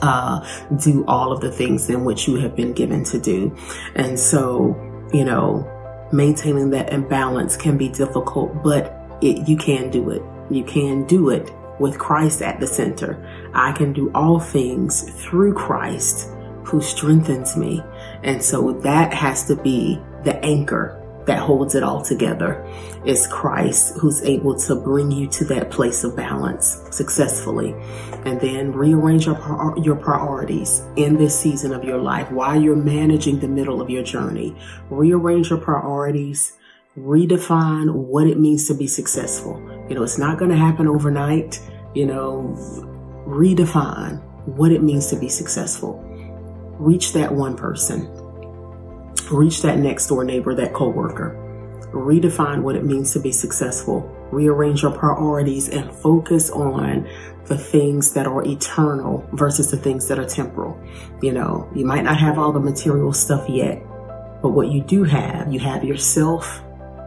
uh, 0.00 0.46
do 0.82 1.04
all 1.06 1.32
of 1.32 1.40
the 1.40 1.50
things 1.50 1.90
in 1.90 2.04
which 2.04 2.26
you 2.26 2.36
have 2.36 2.56
been 2.56 2.72
given 2.72 3.04
to 3.04 3.18
do. 3.18 3.54
And 3.94 4.18
so 4.18 4.74
you 5.14 5.24
know 5.24 5.70
maintaining 6.12 6.70
that 6.70 6.92
imbalance 6.92 7.56
can 7.56 7.78
be 7.78 7.88
difficult 7.88 8.62
but 8.62 9.00
it, 9.22 9.48
you 9.48 9.56
can 9.56 9.90
do 9.90 10.10
it 10.10 10.22
you 10.50 10.64
can 10.64 11.04
do 11.04 11.30
it 11.30 11.50
with 11.78 11.98
Christ 11.98 12.42
at 12.42 12.60
the 12.60 12.66
center. 12.66 13.18
I 13.54 13.72
can 13.72 13.92
do 13.92 14.10
all 14.14 14.38
things 14.38 15.10
through 15.22 15.54
Christ 15.54 16.28
who 16.64 16.80
strengthens 16.80 17.56
me. 17.56 17.82
And 18.22 18.42
so 18.42 18.72
that 18.80 19.12
has 19.12 19.46
to 19.46 19.56
be 19.56 20.00
the 20.24 20.36
anchor 20.44 21.00
that 21.26 21.38
holds 21.38 21.74
it 21.74 21.82
all 21.82 22.02
together 22.02 22.62
is 23.06 23.26
Christ 23.26 23.96
who's 23.98 24.22
able 24.22 24.58
to 24.60 24.74
bring 24.74 25.10
you 25.10 25.26
to 25.28 25.44
that 25.46 25.70
place 25.70 26.04
of 26.04 26.14
balance 26.14 26.82
successfully 26.90 27.74
and 28.26 28.38
then 28.40 28.72
rearrange 28.72 29.24
your, 29.24 29.74
your 29.78 29.96
priorities 29.96 30.82
in 30.96 31.16
this 31.16 31.38
season 31.38 31.72
of 31.72 31.82
your 31.82 31.98
life 31.98 32.30
while 32.30 32.60
you're 32.60 32.76
managing 32.76 33.40
the 33.40 33.48
middle 33.48 33.80
of 33.80 33.88
your 33.88 34.02
journey. 34.02 34.54
Rearrange 34.90 35.48
your 35.48 35.58
priorities 35.58 36.52
redefine 36.98 37.92
what 37.92 38.26
it 38.26 38.38
means 38.38 38.68
to 38.68 38.74
be 38.74 38.86
successful. 38.86 39.60
You 39.88 39.94
know, 39.94 40.02
it's 40.02 40.18
not 40.18 40.38
going 40.38 40.50
to 40.50 40.56
happen 40.56 40.86
overnight. 40.88 41.60
You 41.94 42.06
know, 42.06 42.54
redefine 43.26 44.22
what 44.46 44.72
it 44.72 44.82
means 44.82 45.06
to 45.08 45.16
be 45.16 45.28
successful. 45.28 46.02
Reach 46.78 47.12
that 47.12 47.32
one 47.32 47.56
person. 47.56 48.08
Reach 49.30 49.62
that 49.62 49.78
next 49.78 50.08
door 50.08 50.24
neighbor, 50.24 50.54
that 50.54 50.72
coworker. 50.74 51.40
Redefine 51.92 52.62
what 52.62 52.76
it 52.76 52.84
means 52.84 53.12
to 53.12 53.20
be 53.20 53.32
successful. 53.32 54.00
Rearrange 54.32 54.82
your 54.82 54.90
priorities 54.90 55.68
and 55.68 55.90
focus 55.92 56.50
on 56.50 57.08
the 57.46 57.56
things 57.56 58.12
that 58.14 58.26
are 58.26 58.44
eternal 58.44 59.26
versus 59.32 59.70
the 59.70 59.76
things 59.76 60.08
that 60.08 60.18
are 60.18 60.24
temporal. 60.24 60.78
You 61.22 61.32
know, 61.32 61.68
you 61.74 61.84
might 61.84 62.02
not 62.02 62.18
have 62.18 62.38
all 62.38 62.52
the 62.52 62.60
material 62.60 63.12
stuff 63.12 63.48
yet, 63.48 63.82
but 64.42 64.50
what 64.50 64.68
you 64.68 64.82
do 64.82 65.04
have, 65.04 65.52
you 65.52 65.60
have 65.60 65.84
yourself, 65.84 66.62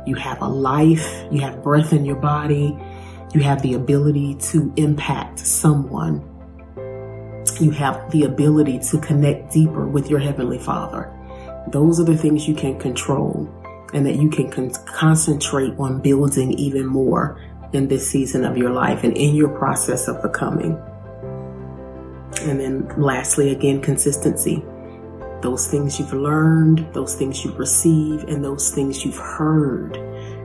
you 0.08 0.16
have 0.16 0.42
a 0.42 0.48
life, 0.48 1.06
you 1.32 1.42
have 1.42 1.62
breath 1.62 1.92
in 1.92 2.06
your 2.06 2.16
body, 2.16 2.78
you 3.34 3.42
have 3.42 3.62
the 3.62 3.74
ability 3.74 4.36
to 4.36 4.74
impact 4.78 5.40
someone. 5.40 6.24
You 7.60 7.72
have 7.72 8.10
the 8.12 8.24
ability 8.24 8.80
to 8.92 9.00
connect 9.00 9.52
deeper 9.52 9.86
with 9.88 10.10
your 10.10 10.20
Heavenly 10.20 10.60
Father. 10.60 11.12
Those 11.70 12.00
are 12.00 12.06
the 12.06 12.18
things 12.18 12.48
you 12.48 12.56
can 12.56 12.80
control 12.80 13.50
and 13.94 14.06
that 14.06 14.16
you 14.16 14.30
can 14.30 14.50
con- 14.50 14.72
concentrate 14.86 15.74
on 15.78 16.02
building 16.02 16.54
even 16.54 16.86
more 16.86 17.42
in 17.74 17.88
this 17.88 18.10
season 18.10 18.46
of 18.46 18.58
your 18.58 18.72
life 18.72 19.04
and 19.04 19.16
in 19.18 19.36
your 19.36 19.50
process 19.50 20.08
of 20.08 20.22
becoming. 20.22 20.82
And 22.42 22.60
then 22.60 22.88
lastly, 22.98 23.52
again, 23.52 23.82
consistency 23.82 24.64
those 25.42 25.68
things 25.68 26.00
you've 26.00 26.14
learned, 26.14 26.88
those 26.94 27.16
things 27.16 27.44
you 27.44 27.52
receive, 27.54 28.24
and 28.24 28.44
those 28.44 28.72
things 28.72 29.06
you've 29.06 29.18
heard, 29.18 29.98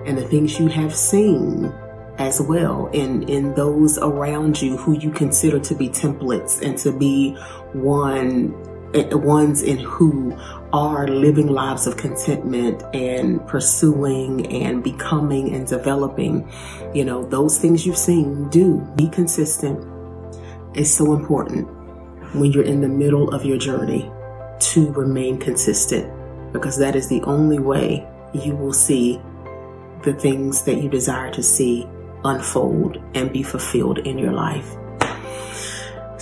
and 0.07 0.19
the 0.19 0.27
things 0.29 0.59
you 0.59 0.69
have 0.69 0.95
seen 0.95 1.73
as 2.19 2.41
well 2.41 2.89
in 2.89 3.23
in 3.29 3.55
those 3.55 3.99
around 3.99 4.61
you 4.61 4.77
who 4.77 4.93
you 4.99 5.11
consider 5.11 5.59
to 5.59 5.75
be 5.75 5.89
templates 5.89 6.61
and 6.61 6.77
to 6.77 6.93
be 6.93 7.35
one 7.73 8.55
eh, 8.95 9.15
ones 9.15 9.63
in 9.63 9.79
who 9.79 10.37
are 10.73 11.09
living 11.09 11.49
lives 11.49 11.87
of 11.87 11.97
contentment 11.97 12.83
and 12.95 13.47
pursuing 13.47 14.47
and 14.53 14.85
becoming 14.85 15.55
and 15.55 15.67
developing. 15.67 16.47
You 16.95 17.05
know 17.05 17.25
those 17.25 17.59
things 17.59 17.87
you've 17.87 17.99
seen 17.99 18.49
do 18.51 18.87
be 18.97 19.09
consistent. 19.09 19.89
Is 20.75 20.95
so 20.95 21.13
important 21.13 21.69
when 22.35 22.51
you're 22.51 22.65
in 22.65 22.81
the 22.81 22.89
middle 22.89 23.29
of 23.35 23.45
your 23.45 23.59
journey 23.59 24.11
to 24.71 24.91
remain 24.93 25.39
consistent 25.39 26.11
because 26.53 26.77
that 26.77 26.95
is 26.95 27.09
the 27.09 27.23
only 27.23 27.59
way 27.59 28.07
you 28.35 28.55
will 28.55 28.73
see 28.73 29.21
the 30.03 30.13
things 30.13 30.63
that 30.65 30.83
you 30.83 30.89
desire 30.89 31.31
to 31.31 31.43
see 31.43 31.87
unfold 32.25 33.03
and 33.15 33.33
be 33.33 33.43
fulfilled 33.43 33.99
in 33.99 34.19
your 34.19 34.33
life. 34.33 34.77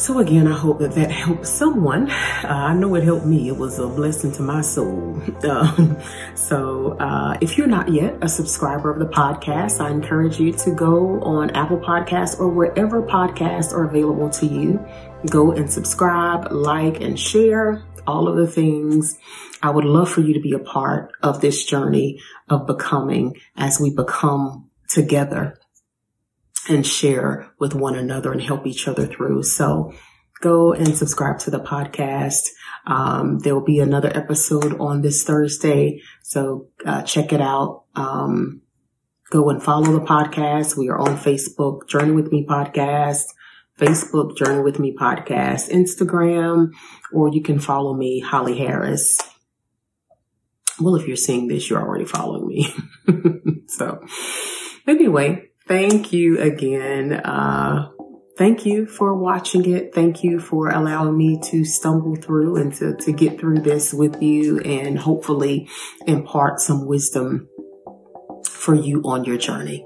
So 0.00 0.18
again, 0.18 0.48
I 0.48 0.56
hope 0.56 0.78
that 0.78 0.92
that 0.92 1.10
helped 1.10 1.46
someone. 1.46 2.10
Uh, 2.10 2.46
I 2.48 2.72
know 2.72 2.94
it 2.94 3.04
helped 3.04 3.26
me. 3.26 3.48
It 3.48 3.56
was 3.58 3.78
a 3.78 3.86
blessing 3.86 4.32
to 4.32 4.42
my 4.42 4.62
soul. 4.62 5.20
Um, 5.50 5.98
so 6.34 6.96
uh, 6.98 7.36
if 7.40 7.58
you're 7.58 7.66
not 7.66 7.88
yet 7.88 8.16
a 8.22 8.28
subscriber 8.28 8.90
of 8.90 8.98
the 8.98 9.06
podcast, 9.06 9.80
I 9.80 9.90
encourage 9.90 10.38
you 10.38 10.52
to 10.52 10.70
go 10.70 11.20
on 11.22 11.50
Apple 11.50 11.78
Podcasts 11.78 12.38
or 12.38 12.48
wherever 12.48 13.02
podcasts 13.02 13.72
are 13.72 13.84
available 13.84 14.30
to 14.30 14.46
you. 14.46 14.84
Go 15.28 15.52
and 15.52 15.70
subscribe, 15.70 16.50
like, 16.52 17.00
and 17.00 17.18
share 17.18 17.82
all 18.10 18.28
of 18.28 18.36
the 18.36 18.46
things. 18.46 19.18
I 19.62 19.70
would 19.70 19.84
love 19.84 20.10
for 20.10 20.20
you 20.20 20.34
to 20.34 20.40
be 20.40 20.52
a 20.52 20.58
part 20.58 21.12
of 21.22 21.40
this 21.40 21.64
journey 21.64 22.20
of 22.48 22.66
becoming 22.66 23.36
as 23.56 23.80
we 23.80 23.94
become 23.94 24.68
together 24.88 25.58
and 26.68 26.86
share 26.86 27.52
with 27.58 27.74
one 27.74 27.96
another 27.96 28.32
and 28.32 28.42
help 28.42 28.66
each 28.66 28.86
other 28.86 29.06
through. 29.06 29.42
So 29.44 29.92
go 30.40 30.72
and 30.72 30.96
subscribe 30.96 31.38
to 31.40 31.50
the 31.50 31.60
podcast. 31.60 32.48
Um, 32.86 33.38
there 33.40 33.54
will 33.54 33.64
be 33.64 33.78
another 33.78 34.10
episode 34.14 34.78
on 34.80 35.02
this 35.02 35.22
Thursday. 35.24 36.02
So 36.22 36.68
uh, 36.84 37.02
check 37.02 37.32
it 37.32 37.40
out. 37.40 37.84
Um, 37.94 38.62
go 39.30 39.48
and 39.50 39.62
follow 39.62 39.92
the 39.92 40.04
podcast. 40.04 40.76
We 40.76 40.88
are 40.88 40.98
on 40.98 41.16
Facebook, 41.16 41.88
Journey 41.88 42.12
with 42.12 42.32
Me 42.32 42.46
Podcast, 42.48 43.24
Facebook, 43.80 44.36
Journey 44.36 44.62
with 44.62 44.78
Me 44.78 44.94
Podcast, 44.94 45.70
Instagram, 45.70 46.72
or 47.12 47.32
you 47.32 47.42
can 47.42 47.58
follow 47.58 47.94
me, 47.94 48.20
Holly 48.20 48.58
Harris. 48.58 49.18
Well, 50.78 50.96
if 50.96 51.06
you're 51.06 51.16
seeing 51.16 51.48
this, 51.48 51.68
you're 51.68 51.80
already 51.80 52.04
following 52.04 52.46
me. 52.46 52.74
so 53.68 54.04
anyway, 54.86 55.50
thank 55.66 56.12
you 56.12 56.38
again. 56.38 57.12
Uh, 57.12 57.90
thank 58.36 58.66
you 58.66 58.86
for 58.86 59.14
watching 59.16 59.68
it. 59.70 59.94
Thank 59.94 60.22
you 60.22 60.40
for 60.40 60.70
allowing 60.70 61.16
me 61.16 61.40
to 61.44 61.64
stumble 61.64 62.16
through 62.16 62.56
and 62.56 62.72
to, 62.74 62.96
to 62.96 63.12
get 63.12 63.40
through 63.40 63.60
this 63.60 63.92
with 63.92 64.22
you 64.22 64.60
and 64.60 64.98
hopefully 64.98 65.68
impart 66.06 66.60
some 66.60 66.86
wisdom 66.86 67.48
for 68.60 68.74
you 68.74 69.02
on 69.04 69.24
your 69.24 69.38
journey. 69.38 69.84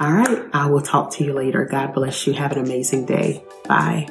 All 0.00 0.12
right. 0.12 0.44
I 0.52 0.66
will 0.66 0.80
talk 0.80 1.12
to 1.12 1.24
you 1.24 1.32
later. 1.32 1.64
God 1.64 1.94
bless 1.94 2.26
you. 2.26 2.32
Have 2.32 2.52
an 2.52 2.58
amazing 2.58 3.06
day. 3.06 3.44
Bye. 3.68 4.08